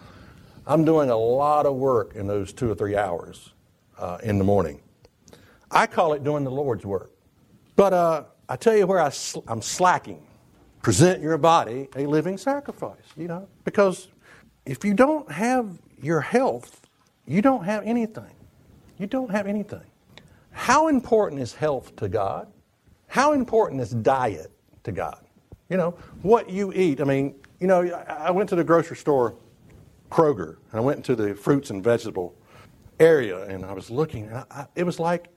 I'm 0.67 0.85
doing 0.85 1.09
a 1.09 1.17
lot 1.17 1.65
of 1.65 1.75
work 1.75 2.15
in 2.15 2.27
those 2.27 2.53
two 2.53 2.71
or 2.71 2.75
three 2.75 2.95
hours 2.95 3.53
uh, 3.97 4.17
in 4.23 4.37
the 4.37 4.43
morning. 4.43 4.81
I 5.69 5.87
call 5.87 6.13
it 6.13 6.23
doing 6.23 6.43
the 6.43 6.51
Lord's 6.51 6.85
work. 6.85 7.11
But 7.75 7.93
uh, 7.93 8.23
I 8.47 8.55
tell 8.55 8.75
you 8.75 8.87
where 8.87 8.99
I 8.99 9.09
sl- 9.09 9.39
I'm 9.47 9.61
slacking. 9.61 10.25
Present 10.81 11.21
your 11.21 11.37
body 11.37 11.89
a 11.95 12.05
living 12.05 12.37
sacrifice, 12.37 13.05
you 13.17 13.27
know, 13.27 13.47
because 13.63 14.09
if 14.65 14.85
you 14.85 14.93
don't 14.93 15.31
have 15.31 15.79
your 16.01 16.21
health, 16.21 16.81
you 17.25 17.41
don't 17.41 17.63
have 17.63 17.83
anything. 17.83 18.31
You 18.97 19.07
don't 19.07 19.31
have 19.31 19.47
anything. 19.47 19.81
How 20.51 20.87
important 20.87 21.41
is 21.41 21.53
health 21.53 21.95
to 21.97 22.07
God? 22.07 22.47
How 23.07 23.33
important 23.33 23.81
is 23.81 23.91
diet 23.91 24.51
to 24.83 24.91
God? 24.91 25.25
You 25.69 25.77
know, 25.77 25.91
what 26.21 26.49
you 26.49 26.71
eat. 26.73 27.01
I 27.01 27.03
mean, 27.03 27.35
you 27.59 27.67
know, 27.67 27.81
I 28.07 28.29
went 28.31 28.49
to 28.49 28.55
the 28.55 28.63
grocery 28.63 28.97
store, 28.97 29.35
Kroger, 30.11 30.57
and 30.71 30.75
I 30.75 30.79
went 30.79 30.97
into 30.97 31.15
the 31.15 31.33
fruits 31.33 31.71
and 31.71 31.83
vegetable 31.83 32.35
area, 32.99 33.43
and 33.47 33.65
I 33.65 33.73
was 33.73 33.89
looking, 33.89 34.27
and 34.27 34.45
I, 34.51 34.67
it 34.75 34.83
was 34.83 34.99
like, 34.99 35.27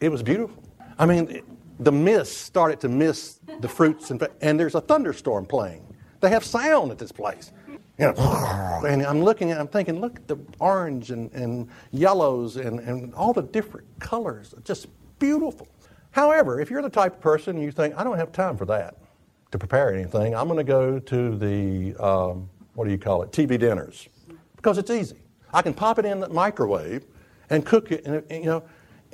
it 0.00 0.10
was 0.10 0.22
beautiful. 0.22 0.62
I 0.98 1.06
mean, 1.06 1.30
it, 1.30 1.44
the 1.84 1.92
mist 1.92 2.38
started 2.42 2.80
to 2.80 2.88
mist 2.88 3.40
the 3.60 3.68
fruits, 3.68 4.10
and, 4.10 4.26
and 4.40 4.58
there's 4.58 4.74
a 4.74 4.80
thunderstorm 4.80 5.46
playing. 5.46 5.84
They 6.20 6.30
have 6.30 6.44
sound 6.44 6.90
at 6.90 6.98
this 6.98 7.12
place. 7.12 7.52
You 7.98 8.06
know, 8.06 8.82
and 8.86 9.02
I'm 9.02 9.22
looking 9.22 9.50
at, 9.50 9.60
I'm 9.60 9.68
thinking, 9.68 10.00
look 10.00 10.16
at 10.16 10.26
the 10.26 10.36
orange 10.58 11.10
and, 11.10 11.30
and 11.32 11.68
yellows 11.92 12.56
and, 12.56 12.80
and 12.80 13.14
all 13.14 13.32
the 13.32 13.42
different 13.42 13.86
colors. 14.00 14.54
Just 14.64 14.88
beautiful. 15.18 15.68
However, 16.10 16.60
if 16.60 16.70
you're 16.70 16.82
the 16.82 16.90
type 16.90 17.14
of 17.14 17.20
person 17.20 17.60
you 17.60 17.70
think, 17.70 17.96
I 17.96 18.04
don't 18.04 18.16
have 18.16 18.32
time 18.32 18.56
for 18.56 18.64
that 18.66 18.96
to 19.50 19.58
prepare 19.58 19.92
anything, 19.92 20.34
I'm 20.34 20.46
going 20.48 20.58
to 20.58 20.64
go 20.64 20.98
to 20.98 21.36
the, 21.36 21.94
um, 22.02 22.48
what 22.74 22.86
do 22.86 22.90
you 22.90 22.98
call 22.98 23.22
it, 23.22 23.32
TV 23.32 23.58
dinners. 23.58 24.08
Because 24.56 24.78
it's 24.78 24.90
easy. 24.90 25.18
I 25.52 25.62
can 25.62 25.74
pop 25.74 25.98
it 25.98 26.04
in 26.04 26.20
the 26.20 26.28
microwave 26.28 27.04
and 27.50 27.64
cook 27.64 27.92
it, 27.92 28.06
and, 28.06 28.24
you 28.30 28.46
know, 28.46 28.64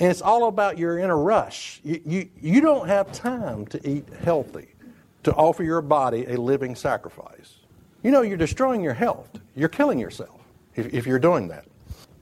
and 0.00 0.10
it's 0.10 0.22
all 0.22 0.48
about 0.48 0.78
you're 0.78 0.98
in 0.98 1.10
a 1.10 1.16
rush. 1.16 1.80
You, 1.84 2.00
you, 2.06 2.28
you 2.40 2.60
don't 2.62 2.88
have 2.88 3.12
time 3.12 3.66
to 3.66 3.88
eat 3.88 4.08
healthy, 4.24 4.68
to 5.24 5.32
offer 5.34 5.62
your 5.62 5.82
body 5.82 6.24
a 6.26 6.40
living 6.40 6.74
sacrifice. 6.74 7.58
You 8.02 8.10
know, 8.10 8.22
you're 8.22 8.38
destroying 8.38 8.82
your 8.82 8.94
health. 8.94 9.28
You're 9.54 9.68
killing 9.68 9.98
yourself 9.98 10.40
if, 10.74 10.92
if 10.94 11.06
you're 11.06 11.18
doing 11.18 11.48
that. 11.48 11.66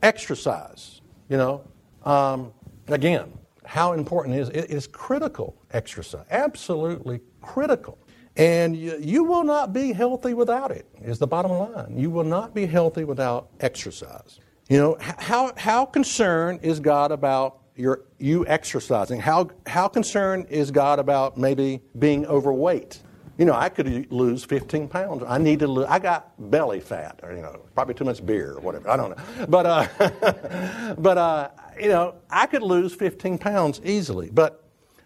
Exercise, 0.03 1.01
you 1.29 1.37
know. 1.37 1.63
Um, 2.05 2.53
again, 2.89 3.33
how 3.65 3.93
important 3.93 4.35
is 4.35 4.49
it 4.49 4.71
is 4.71 4.89
critical 4.89 5.55
exercise, 5.71 6.27
absolutely 6.31 7.21
critical. 7.43 7.97
And 8.37 8.77
you, 8.77 8.97
you, 9.01 9.25
will 9.25 9.45
not 9.45 9.73
be 9.73 9.93
healthy 9.93 10.35
without 10.35 10.71
it, 10.71 10.87
is 11.03 11.19
the 11.19 11.27
bottom 11.27 11.53
line. 11.53 11.97
You 11.97 12.11
will 12.11 12.25
not 12.25 12.55
be 12.55 12.67
healthy 12.67 13.05
without 13.05 13.51
exercise. 13.61 14.41
You 14.69 14.79
know, 14.79 14.97
how, 15.01 15.53
how 15.57 15.85
concerned 15.85 16.61
is 16.63 16.79
God 16.79 17.11
about 17.11 17.59
your, 17.79 18.03
you 18.19 18.47
exercising? 18.47 19.21
How, 19.21 19.51
how 19.67 19.89
concerned 19.89 20.47
is 20.51 20.71
God 20.71 20.99
about 20.99 21.39
maybe 21.39 21.81
being 21.99 22.27
overweight? 22.27 23.01
You 23.39 23.45
know, 23.45 23.55
I 23.55 23.69
could 23.69 24.11
lose 24.11 24.45
15 24.45 24.89
pounds. 24.89 25.23
I 25.27 25.39
need 25.39 25.61
to 25.61 25.69
lose, 25.69 25.87
I 25.89 26.01
got 26.01 26.33
belly 26.51 26.81
fat, 26.81 27.21
or, 27.23 27.33
you 27.33 27.41
know, 27.41 27.61
probably 27.75 27.95
too 27.95 28.05
much 28.05 28.25
beer 28.27 28.55
or 28.55 28.61
whatever. 28.61 28.91
I 28.91 28.97
don't 28.97 29.17
know. 29.17 29.47
But, 29.47 29.65
uh, 29.67 30.95
but 30.99 31.19
uh, 31.19 31.51
you 31.81 31.89
know, 31.89 32.17
I 32.29 32.47
could 32.47 32.63
lose 32.63 32.95
15 32.95 33.39
pounds 33.39 33.81
easily. 33.85 34.31
But 34.31 34.65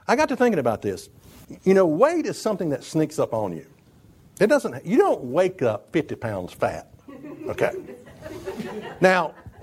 I 0.09 0.17
got 0.17 0.29
to 0.31 0.37
thinking 0.37 0.59
about 0.59 0.81
this. 0.83 1.11
You 1.65 1.75
know, 1.75 1.87
weight 1.87 2.25
is 2.25 2.41
something 2.41 2.71
that 2.71 2.85
sneaks 2.85 3.19
up 3.19 3.35
on 3.35 3.55
you. 3.55 3.67
It 4.41 4.47
doesn't, 4.47 4.85
you 4.87 4.97
don't 4.97 5.25
wake 5.25 5.61
up 5.61 5.93
50 5.93 6.15
pounds 6.17 6.53
fat. 6.53 6.89
Okay. 7.47 7.73
Now, 9.01 9.35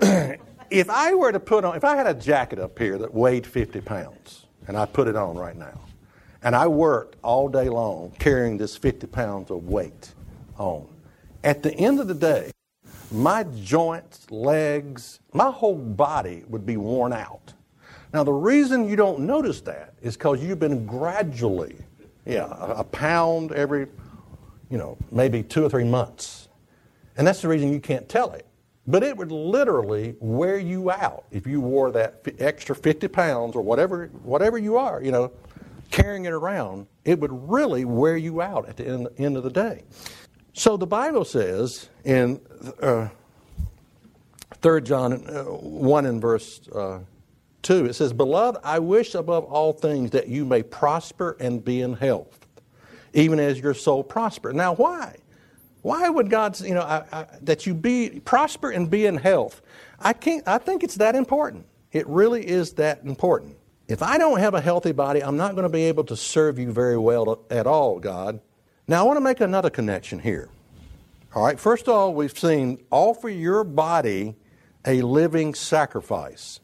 if 0.70 0.88
I 0.88 1.14
were 1.14 1.32
to 1.32 1.40
put 1.40 1.64
on, 1.64 1.76
if 1.76 1.84
I 1.84 1.96
had 1.96 2.06
a 2.06 2.14
jacket 2.14 2.58
up 2.58 2.78
here 2.78 2.96
that 2.98 3.12
weighed 3.12 3.46
50 3.46 3.80
pounds, 3.80 4.46
and 4.66 4.76
I 4.76 4.86
put 4.86 5.08
it 5.08 5.16
on 5.16 5.36
right 5.36 5.56
now, 5.56 5.80
and 6.42 6.54
I 6.54 6.66
worked 6.68 7.16
all 7.22 7.48
day 7.48 7.68
long 7.68 8.12
carrying 8.18 8.56
this 8.56 8.76
50 8.76 9.06
pounds 9.08 9.50
of 9.50 9.68
weight 9.68 10.14
on. 10.58 10.86
At 11.42 11.62
the 11.62 11.74
end 11.74 12.00
of 12.00 12.08
the 12.08 12.14
day, 12.14 12.52
my 13.10 13.42
joints, 13.42 14.30
legs, 14.30 15.20
my 15.32 15.50
whole 15.50 15.74
body 15.74 16.44
would 16.48 16.64
be 16.64 16.76
worn 16.76 17.12
out. 17.12 17.52
Now, 18.12 18.24
the 18.24 18.32
reason 18.32 18.88
you 18.88 18.96
don't 18.96 19.20
notice 19.20 19.60
that 19.62 19.94
is 20.02 20.16
because 20.16 20.42
you've 20.42 20.58
been 20.58 20.86
gradually, 20.86 21.76
yeah, 22.26 22.54
a 22.58 22.84
pound 22.84 23.52
every, 23.52 23.86
you 24.68 24.78
know, 24.78 24.96
maybe 25.10 25.42
two 25.42 25.64
or 25.64 25.68
three 25.68 25.84
months. 25.84 26.48
And 27.16 27.26
that's 27.26 27.42
the 27.42 27.48
reason 27.48 27.72
you 27.72 27.80
can't 27.80 28.08
tell 28.08 28.32
it. 28.32 28.46
But 28.86 29.02
it 29.02 29.16
would 29.16 29.30
literally 29.30 30.16
wear 30.20 30.58
you 30.58 30.90
out 30.90 31.24
if 31.30 31.46
you 31.46 31.60
wore 31.60 31.90
that 31.92 32.22
extra 32.38 32.74
50 32.74 33.08
pounds 33.08 33.54
or 33.54 33.62
whatever, 33.62 34.06
whatever 34.22 34.58
you 34.58 34.76
are, 34.76 35.02
you 35.02 35.12
know, 35.12 35.32
carrying 35.90 36.24
it 36.24 36.32
around, 36.32 36.86
it 37.04 37.18
would 37.20 37.50
really 37.50 37.84
wear 37.84 38.16
you 38.16 38.40
out 38.40 38.68
at 38.68 38.76
the 38.76 38.86
end, 38.86 39.08
end 39.18 39.36
of 39.36 39.42
the 39.42 39.50
day. 39.50 39.84
So 40.52 40.76
the 40.76 40.86
Bible 40.86 41.24
says 41.24 41.88
in 42.04 42.40
uh, 42.82 43.08
3 44.62 44.82
John 44.82 45.12
uh, 45.28 45.44
1 45.44 46.06
and 46.06 46.20
verse 46.20 46.60
uh, 46.74 47.00
2, 47.62 47.86
it 47.86 47.94
says, 47.94 48.12
Beloved, 48.12 48.60
I 48.64 48.78
wish 48.78 49.14
above 49.14 49.44
all 49.44 49.72
things 49.72 50.10
that 50.10 50.28
you 50.28 50.44
may 50.44 50.62
prosper 50.62 51.36
and 51.40 51.64
be 51.64 51.82
in 51.82 51.94
health, 51.94 52.46
even 53.12 53.38
as 53.38 53.60
your 53.60 53.74
soul 53.74 54.02
prosper. 54.02 54.52
Now, 54.52 54.74
why? 54.74 55.16
Why 55.82 56.08
would 56.08 56.28
God, 56.28 56.60
you 56.60 56.74
know, 56.74 56.82
I, 56.82 57.04
I, 57.12 57.26
that 57.42 57.66
you 57.66 57.74
be 57.74 58.20
prosper 58.24 58.70
and 58.70 58.90
be 58.90 59.06
in 59.06 59.16
health? 59.16 59.62
I 59.98 60.12
can't. 60.12 60.46
I 60.46 60.58
think 60.58 60.82
it's 60.82 60.96
that 60.96 61.14
important. 61.14 61.66
It 61.92 62.06
really 62.06 62.46
is 62.46 62.74
that 62.74 63.02
important. 63.04 63.56
If 63.88 64.02
I 64.02 64.18
don't 64.18 64.38
have 64.38 64.54
a 64.54 64.60
healthy 64.60 64.92
body, 64.92 65.22
I'm 65.22 65.36
not 65.36 65.52
going 65.52 65.64
to 65.64 65.68
be 65.68 65.84
able 65.84 66.04
to 66.04 66.16
serve 66.16 66.58
you 66.58 66.70
very 66.70 66.98
well 66.98 67.44
at 67.50 67.66
all, 67.66 67.98
God. 67.98 68.40
Now, 68.86 69.00
I 69.00 69.02
want 69.06 69.16
to 69.16 69.20
make 69.20 69.40
another 69.40 69.70
connection 69.70 70.20
here. 70.20 70.48
All 71.34 71.44
right, 71.44 71.58
first 71.58 71.88
of 71.88 71.94
all, 71.94 72.14
we've 72.14 72.36
seen 72.36 72.84
offer 72.90 73.28
your 73.28 73.64
body 73.64 74.36
a 74.86 75.02
living 75.02 75.54
sacrifice. 75.54 76.60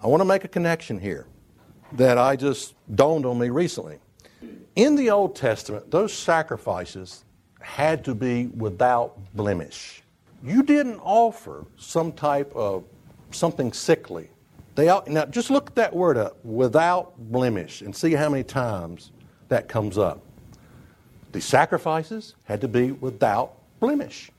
I 0.00 0.06
want 0.06 0.20
to 0.20 0.24
make 0.24 0.44
a 0.44 0.48
connection 0.48 0.98
here 0.98 1.26
that 1.92 2.18
I 2.18 2.36
just 2.36 2.74
dawned 2.94 3.26
on 3.26 3.38
me 3.38 3.48
recently. 3.48 3.98
In 4.76 4.94
the 4.94 5.10
Old 5.10 5.34
Testament, 5.34 5.90
those 5.90 6.12
sacrifices 6.12 7.24
had 7.60 8.04
to 8.04 8.14
be 8.14 8.46
without 8.46 9.18
blemish. 9.34 10.02
You 10.42 10.62
didn't 10.62 11.00
offer 11.00 11.66
some 11.76 12.12
type 12.12 12.52
of 12.54 12.84
something 13.30 13.72
sickly 13.72 14.30
they 14.78 14.86
now 15.08 15.24
just 15.24 15.50
look 15.50 15.74
that 15.74 15.92
word 15.92 16.16
up, 16.16 16.36
without 16.44 17.12
blemish, 17.18 17.82
and 17.82 17.94
see 17.96 18.12
how 18.12 18.28
many 18.28 18.44
times 18.44 19.10
that 19.48 19.66
comes 19.66 19.98
up. 19.98 20.20
The 21.32 21.40
sacrifices 21.40 22.36
had 22.44 22.60
to 22.60 22.68
be 22.68 22.92
without 22.92 23.56
blemish. 23.80 24.30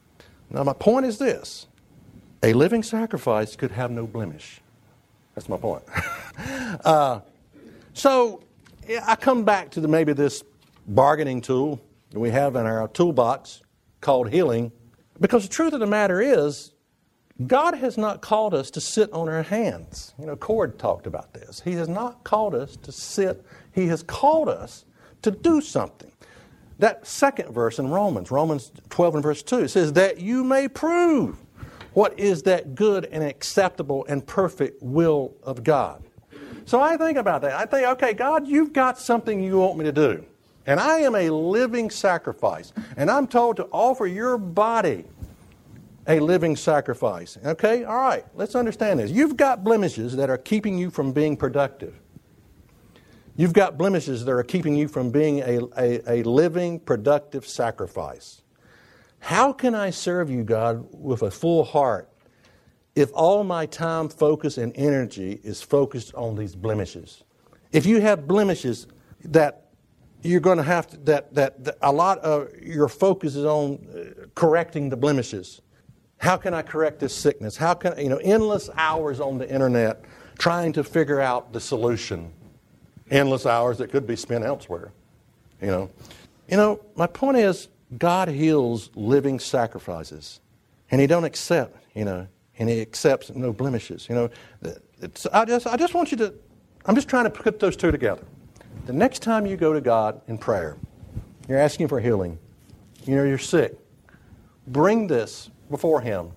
Now, 0.49 0.63
my 0.63 0.71
point 0.71 1.05
is 1.05 1.17
this 1.17 1.67
a 2.41 2.53
living 2.53 2.83
sacrifice 2.83 3.57
could 3.57 3.71
have 3.71 3.91
no 3.91 4.07
blemish. 4.07 4.61
That's 5.35 5.49
my 5.49 5.57
point. 5.57 5.83
uh, 6.85 7.19
so, 7.91 8.41
I 9.05 9.17
come 9.17 9.43
back 9.43 9.71
to 9.71 9.81
the, 9.81 9.89
maybe 9.89 10.13
this 10.13 10.41
bargaining 10.87 11.41
tool 11.41 11.81
we 12.13 12.31
have 12.31 12.55
in 12.55 12.65
our 12.65 12.87
toolbox 12.87 13.61
called 14.01 14.29
healing, 14.29 14.71
because 15.19 15.43
the 15.43 15.53
truth 15.53 15.73
of 15.73 15.79
the 15.79 15.87
matter 15.87 16.21
is, 16.21 16.71
God 17.47 17.75
has 17.75 17.97
not 17.97 18.21
called 18.21 18.53
us 18.53 18.69
to 18.71 18.81
sit 18.81 19.11
on 19.13 19.29
our 19.29 19.43
hands. 19.43 20.13
You 20.19 20.25
know, 20.25 20.35
Cord 20.35 20.77
talked 20.77 21.07
about 21.07 21.33
this. 21.33 21.61
He 21.61 21.73
has 21.73 21.87
not 21.87 22.23
called 22.23 22.53
us 22.53 22.75
to 22.77 22.91
sit, 22.91 23.45
He 23.71 23.87
has 23.87 24.03
called 24.03 24.49
us 24.49 24.85
to 25.21 25.31
do 25.31 25.61
something. 25.61 26.11
That 26.79 27.05
second 27.05 27.53
verse 27.53 27.79
in 27.79 27.89
Romans, 27.89 28.31
Romans 28.31 28.71
12 28.89 29.15
and 29.15 29.23
verse 29.23 29.43
2, 29.43 29.59
it 29.59 29.67
says, 29.69 29.93
That 29.93 30.19
you 30.19 30.43
may 30.43 30.67
prove 30.67 31.37
what 31.93 32.17
is 32.19 32.43
that 32.43 32.75
good 32.75 33.05
and 33.05 33.23
acceptable 33.23 34.05
and 34.07 34.25
perfect 34.25 34.81
will 34.81 35.35
of 35.43 35.63
God. 35.63 36.03
So 36.65 36.79
I 36.79 36.97
think 36.97 37.17
about 37.17 37.41
that. 37.41 37.53
I 37.53 37.65
think, 37.65 37.87
okay, 37.87 38.13
God, 38.13 38.47
you've 38.47 38.73
got 38.73 38.99
something 38.99 39.41
you 39.41 39.57
want 39.57 39.77
me 39.77 39.85
to 39.85 39.91
do. 39.91 40.25
And 40.69 40.79
I 40.79 40.99
am 40.99 41.15
a 41.15 41.31
living 41.31 41.89
sacrifice. 41.89 42.73
And 42.95 43.09
I'm 43.09 43.25
told 43.25 43.55
to 43.57 43.65
offer 43.71 44.05
your 44.05 44.37
body 44.37 45.03
a 46.05 46.19
living 46.19 46.55
sacrifice. 46.55 47.39
Okay, 47.43 47.85
all 47.85 47.97
right, 47.97 48.23
let's 48.35 48.53
understand 48.53 48.99
this. 48.99 49.09
You've 49.09 49.35
got 49.35 49.63
blemishes 49.63 50.15
that 50.17 50.29
are 50.29 50.37
keeping 50.37 50.77
you 50.77 50.91
from 50.91 51.11
being 51.11 51.35
productive. 51.35 51.99
You've 53.35 53.53
got 53.53 53.79
blemishes 53.79 54.25
that 54.25 54.31
are 54.31 54.43
keeping 54.43 54.75
you 54.75 54.87
from 54.87 55.09
being 55.09 55.39
a, 55.39 55.59
a, 55.75 56.19
a 56.19 56.23
living, 56.23 56.79
productive 56.79 57.47
sacrifice. 57.47 58.43
How 59.17 59.51
can 59.51 59.73
I 59.73 59.89
serve 59.89 60.29
you, 60.29 60.43
God, 60.43 60.87
with 60.91 61.23
a 61.23 61.31
full 61.31 61.63
heart 61.63 62.11
if 62.93 63.09
all 63.15 63.43
my 63.43 63.65
time, 63.65 64.07
focus, 64.07 64.59
and 64.59 64.71
energy 64.75 65.39
is 65.43 65.63
focused 65.63 66.13
on 66.13 66.35
these 66.35 66.55
blemishes? 66.55 67.23
If 67.71 67.87
you 67.87 68.01
have 68.01 68.27
blemishes 68.27 68.85
that 69.25 69.68
you're 70.21 70.39
going 70.39 70.57
to 70.57 70.63
have 70.63 70.87
to, 70.87 70.97
that, 70.97 71.33
that, 71.33 71.63
that 71.63 71.77
a 71.81 71.91
lot 71.91 72.19
of 72.19 72.49
your 72.61 72.87
focus 72.87 73.35
is 73.35 73.45
on 73.45 73.87
uh, 73.93 74.27
correcting 74.35 74.89
the 74.89 74.97
blemishes. 74.97 75.61
How 76.17 76.35
can 76.35 76.53
I 76.53 76.61
correct 76.61 76.99
this 76.99 77.15
sickness? 77.15 77.55
How 77.55 77.73
can, 77.73 77.97
you 77.97 78.09
know, 78.09 78.17
endless 78.17 78.69
hours 78.75 79.19
on 79.19 79.37
the 79.37 79.49
internet 79.49 80.03
trying 80.39 80.71
to 80.73 80.83
figure 80.83 81.21
out 81.21 81.53
the 81.53 81.59
solution. 81.59 82.31
Endless 83.11 83.45
hours 83.45 83.77
that 83.77 83.91
could 83.91 84.07
be 84.07 84.15
spent 84.15 84.43
elsewhere, 84.43 84.91
you 85.61 85.67
know. 85.67 85.91
You 86.47 86.57
know, 86.57 86.79
my 86.95 87.05
point 87.05 87.37
is, 87.37 87.67
God 87.97 88.27
heals 88.27 88.89
living 88.95 89.39
sacrifices, 89.39 90.39
and 90.89 90.99
He 91.01 91.07
don't 91.07 91.25
accept, 91.25 91.77
you 91.93 92.05
know, 92.05 92.27
and 92.57 92.69
He 92.69 92.81
accepts 92.81 93.29
no 93.31 93.51
blemishes. 93.51 94.07
You 94.09 94.15
know, 94.15 94.29
I 95.33 95.45
just, 95.45 95.67
I 95.67 95.75
just 95.75 95.93
want 95.93 96.11
you 96.11 96.17
to, 96.17 96.33
I'm 96.85 96.95
just 96.95 97.09
trying 97.09 97.25
to 97.25 97.29
put 97.29 97.59
those 97.59 97.75
two 97.75 97.91
together. 97.91 98.23
The 98.89 98.95
next 98.95 99.21
time 99.21 99.45
you 99.45 99.55
go 99.55 99.71
to 99.71 99.81
God 99.81 100.19
in 100.27 100.39
prayer, 100.39 100.75
you're 101.47 101.59
asking 101.59 101.89
for 101.89 101.99
healing, 101.99 102.39
you 103.05 103.15
know, 103.15 103.23
you're 103.23 103.37
sick, 103.37 103.77
bring 104.65 105.05
this 105.05 105.51
before 105.69 106.01
Him, 106.01 106.31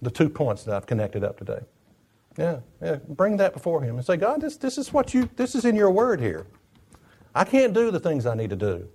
the 0.00 0.10
two 0.10 0.30
points 0.30 0.64
that 0.64 0.74
I've 0.74 0.86
connected 0.86 1.22
up 1.22 1.36
today. 1.36 1.60
Yeah, 2.38 2.60
yeah, 2.80 2.96
bring 3.08 3.36
that 3.36 3.52
before 3.52 3.82
Him 3.82 3.96
and 3.96 4.06
say, 4.06 4.16
God, 4.16 4.40
this, 4.40 4.56
this 4.56 4.78
is 4.78 4.90
what 4.90 5.12
you, 5.12 5.28
this 5.36 5.54
is 5.54 5.66
in 5.66 5.76
your 5.76 5.90
word 5.90 6.18
here. 6.18 6.46
I 7.34 7.44
can't 7.44 7.74
do 7.74 7.90
the 7.90 8.00
things 8.00 8.24
I 8.24 8.34
need 8.34 8.48
to 8.48 8.56
do 8.56 8.88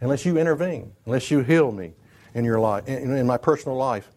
unless 0.00 0.26
you 0.26 0.36
intervene, 0.36 0.90
unless 1.06 1.30
you 1.30 1.42
heal 1.42 1.70
me 1.70 1.92
in 2.34 2.44
your 2.44 2.58
life, 2.58 2.88
in, 2.88 3.14
in 3.16 3.24
my 3.24 3.36
personal 3.36 3.76
life. 3.76 4.10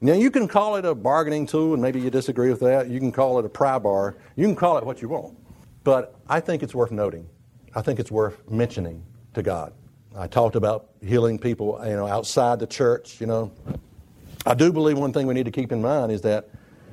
Now, 0.00 0.14
you 0.14 0.30
can 0.30 0.48
call 0.48 0.76
it 0.76 0.86
a 0.86 0.94
bargaining 0.94 1.44
tool, 1.44 1.74
and 1.74 1.82
maybe 1.82 2.00
you 2.00 2.08
disagree 2.08 2.48
with 2.48 2.60
that. 2.60 2.88
You 2.88 3.00
can 3.00 3.12
call 3.12 3.38
it 3.38 3.44
a 3.44 3.50
pry 3.50 3.78
bar. 3.78 4.16
You 4.34 4.46
can 4.46 4.56
call 4.56 4.78
it 4.78 4.84
what 4.86 5.02
you 5.02 5.10
want. 5.10 5.36
But 5.84 6.14
I 6.26 6.40
think 6.40 6.62
it's 6.62 6.74
worth 6.74 6.90
noting. 6.90 7.28
I 7.76 7.82
think 7.82 8.00
it's 8.00 8.10
worth 8.10 8.50
mentioning 8.50 9.02
to 9.34 9.42
God. 9.42 9.74
I 10.16 10.28
talked 10.28 10.56
about 10.56 10.88
healing 11.04 11.38
people, 11.38 11.78
you 11.84 11.92
know, 11.92 12.08
outside 12.08 12.58
the 12.58 12.66
church. 12.66 13.20
You 13.20 13.26
know, 13.26 13.52
I 14.46 14.54
do 14.54 14.72
believe 14.72 14.96
one 14.96 15.12
thing 15.12 15.26
we 15.26 15.34
need 15.34 15.44
to 15.44 15.50
keep 15.50 15.70
in 15.70 15.82
mind 15.82 16.10
is 16.10 16.22
that, 16.22 16.48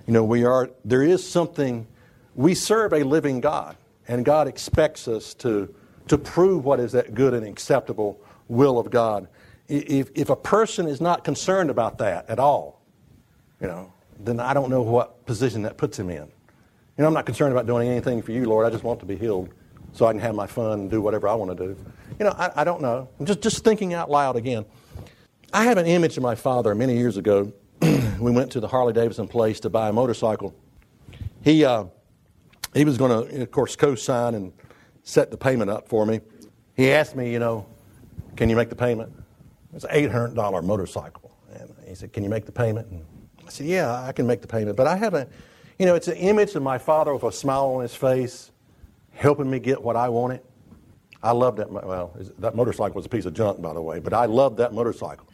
you 0.06 0.12
know, 0.12 0.26
we 0.26 0.44
are 0.44 0.70
there 0.84 1.02
is 1.02 1.26
something. 1.26 1.88
We 2.36 2.54
serve 2.54 2.92
a 2.92 3.04
living 3.04 3.40
God, 3.40 3.78
and 4.10 4.26
God 4.26 4.50
expects 4.50 5.08
us 5.08 5.34
to 5.36 5.74
to 6.10 6.18
prove 6.18 6.66
what 6.66 6.82
is 6.82 6.92
that 6.92 7.16
good 7.16 7.34
and 7.34 7.48
acceptable 7.48 8.20
will 8.50 8.78
of 8.78 8.92
God. 8.92 9.30
If, 9.70 10.10
if 10.14 10.30
a 10.30 10.36
person 10.36 10.86
is 10.88 11.00
not 11.00 11.24
concerned 11.24 11.70
about 11.70 12.00
that 12.00 12.30
at 12.30 12.40
all, 12.40 12.82
you 13.62 13.68
know, 13.68 13.94
then 14.20 14.42
I 14.42 14.54
don't 14.54 14.70
know 14.70 14.82
what 14.82 15.26
position 15.26 15.62
that 15.62 15.78
puts 15.78 15.98
him 15.98 16.10
in. 16.10 16.18
You 16.18 16.30
know, 16.98 17.08
I'm 17.08 17.14
not 17.14 17.26
concerned 17.26 17.54
about 17.54 17.68
doing 17.68 17.88
anything 17.88 18.22
for 18.22 18.34
you, 18.34 18.44
Lord. 18.46 18.66
I 18.66 18.70
just 18.70 18.84
want 18.84 19.00
to 19.00 19.06
be 19.06 19.16
healed 19.16 19.54
so 19.94 20.06
I 20.06 20.12
can 20.12 20.22
have 20.22 20.36
my 20.36 20.48
fun 20.48 20.82
and 20.82 20.92
do 20.92 21.02
whatever 21.02 21.28
I 21.28 21.36
want 21.36 21.56
to 21.58 21.68
do. 21.68 21.78
You 22.20 22.26
know, 22.26 22.36
I, 22.38 22.52
I 22.58 22.64
don't 22.64 22.82
know. 22.82 23.08
I'm 23.20 23.26
just, 23.26 23.42
just 23.42 23.64
thinking 23.64 23.94
out 23.94 24.10
loud 24.10 24.36
again. 24.36 24.66
I 25.54 25.66
have 25.66 25.78
an 25.78 25.86
image 25.86 26.18
of 26.18 26.24
my 26.24 26.36
father 26.36 26.74
many 26.76 26.98
years 26.98 27.18
ago. 27.18 27.54
we 27.82 28.32
went 28.32 28.52
to 28.52 28.60
the 28.60 28.68
Harley 28.68 28.94
Davidson 28.94 29.28
place 29.28 29.60
to 29.62 29.70
buy 29.70 29.90
a 29.90 29.94
motorcycle. 29.94 30.56
He, 31.44 31.64
uh, 31.64 31.86
he 32.74 32.86
was 32.86 32.98
going 32.98 33.28
to, 33.28 33.42
of 33.42 33.52
course, 33.52 33.76
co 33.76 33.96
sign 33.96 34.36
and 34.36 34.52
set 35.04 35.30
the 35.30 35.38
payment 35.38 35.70
up 35.70 35.88
for 35.88 36.06
me. 36.06 36.22
He 36.76 36.92
asked 36.92 37.16
me, 37.16 37.32
you 37.32 37.40
know, 37.40 37.68
can 38.36 38.50
you 38.50 38.56
make 38.56 38.70
the 38.70 38.76
payment? 38.76 39.14
It's 39.76 39.86
an 39.86 40.10
$800 40.10 40.64
motorcycle. 40.64 41.36
And 41.54 41.72
he 41.88 41.94
said, 41.96 42.14
can 42.14 42.24
you 42.24 42.30
make 42.30 42.46
the 42.46 42.52
payment? 42.52 42.88
And 42.90 43.06
I 43.46 43.50
said, 43.50 43.68
yeah, 43.68 44.04
I 44.04 44.12
can 44.12 44.26
make 44.26 44.42
the 44.42 44.48
payment. 44.48 44.76
But 44.76 44.88
I 44.88 44.96
have 44.96 45.14
a, 45.14 45.28
you 45.78 45.86
know, 45.86 45.96
it's 45.96 46.08
an 46.08 46.18
image 46.18 46.56
of 46.56 46.64
my 46.64 46.78
father 46.78 47.14
with 47.14 47.24
a 47.24 47.32
smile 47.32 47.66
on 47.76 47.82
his 47.82 47.94
face, 47.94 48.52
helping 49.14 49.50
me 49.50 49.60
get 49.60 49.82
what 49.82 49.96
I 49.96 50.10
wanted. 50.10 50.42
I 51.22 51.32
loved 51.32 51.58
that. 51.60 51.72
Well, 51.72 52.16
that 52.40 52.56
motorcycle 52.56 52.96
was 52.96 53.06
a 53.06 53.10
piece 53.10 53.26
of 53.26 53.34
junk, 53.34 53.62
by 53.62 53.74
the 53.74 53.82
way, 53.82 54.00
but 54.00 54.14
I 54.14 54.26
loved 54.26 54.58
that 54.58 54.74
motorcycle. 54.74 55.26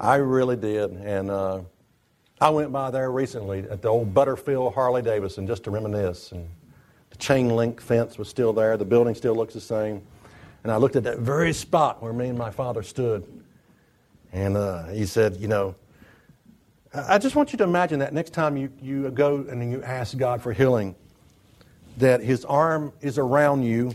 I 0.00 0.16
really 0.16 0.56
did. 0.56 0.90
And 0.90 1.30
uh, 1.30 1.62
I 2.40 2.50
went 2.50 2.72
by 2.72 2.90
there 2.90 3.10
recently 3.10 3.60
at 3.60 3.82
the 3.82 3.88
old 3.88 4.12
Butterfield 4.12 4.74
Harley 4.74 5.00
Davidson 5.00 5.46
just 5.46 5.64
to 5.64 5.70
reminisce. 5.70 6.32
And 6.32 6.48
the 7.10 7.16
chain 7.16 7.48
link 7.48 7.80
fence 7.80 8.18
was 8.18 8.28
still 8.28 8.52
there. 8.52 8.76
The 8.76 8.84
building 8.84 9.14
still 9.14 9.34
looks 9.34 9.54
the 9.54 9.60
same. 9.60 10.02
And 10.64 10.70
I 10.70 10.76
looked 10.76 10.96
at 10.96 11.04
that 11.04 11.18
very 11.18 11.52
spot 11.52 12.02
where 12.02 12.12
me 12.12 12.28
and 12.28 12.38
my 12.38 12.50
father 12.50 12.82
stood. 12.82 13.24
And 14.32 14.56
uh, 14.56 14.86
he 14.88 15.06
said, 15.06 15.36
You 15.36 15.48
know, 15.48 15.74
I 16.94 17.18
just 17.18 17.36
want 17.36 17.52
you 17.52 17.58
to 17.58 17.64
imagine 17.64 18.00
that 18.00 18.12
next 18.12 18.32
time 18.34 18.56
you, 18.56 18.70
you 18.80 19.10
go 19.10 19.46
and 19.48 19.70
you 19.70 19.82
ask 19.82 20.16
God 20.16 20.42
for 20.42 20.52
healing, 20.52 20.94
that 21.98 22.22
His 22.22 22.44
arm 22.44 22.92
is 23.00 23.18
around 23.18 23.62
you. 23.62 23.94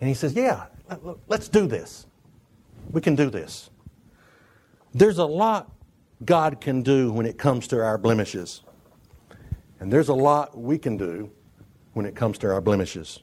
And 0.00 0.08
He 0.08 0.14
says, 0.14 0.34
Yeah, 0.34 0.66
let's 1.28 1.48
do 1.48 1.66
this. 1.66 2.06
We 2.90 3.00
can 3.00 3.14
do 3.14 3.30
this. 3.30 3.70
There's 4.92 5.18
a 5.18 5.24
lot 5.24 5.70
God 6.24 6.60
can 6.60 6.82
do 6.82 7.12
when 7.12 7.26
it 7.26 7.38
comes 7.38 7.66
to 7.68 7.82
our 7.82 7.98
blemishes. 7.98 8.62
And 9.80 9.92
there's 9.92 10.08
a 10.08 10.14
lot 10.14 10.56
we 10.56 10.78
can 10.78 10.96
do 10.96 11.30
when 11.92 12.06
it 12.06 12.14
comes 12.14 12.38
to 12.38 12.52
our 12.52 12.60
blemishes. 12.60 13.20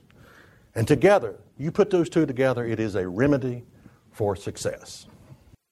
And 0.75 0.87
together, 0.87 1.39
you 1.57 1.71
put 1.71 1.89
those 1.89 2.09
two 2.09 2.25
together, 2.25 2.65
it 2.65 2.79
is 2.79 2.95
a 2.95 3.07
remedy 3.07 3.63
for 4.11 4.35
success. 4.35 5.07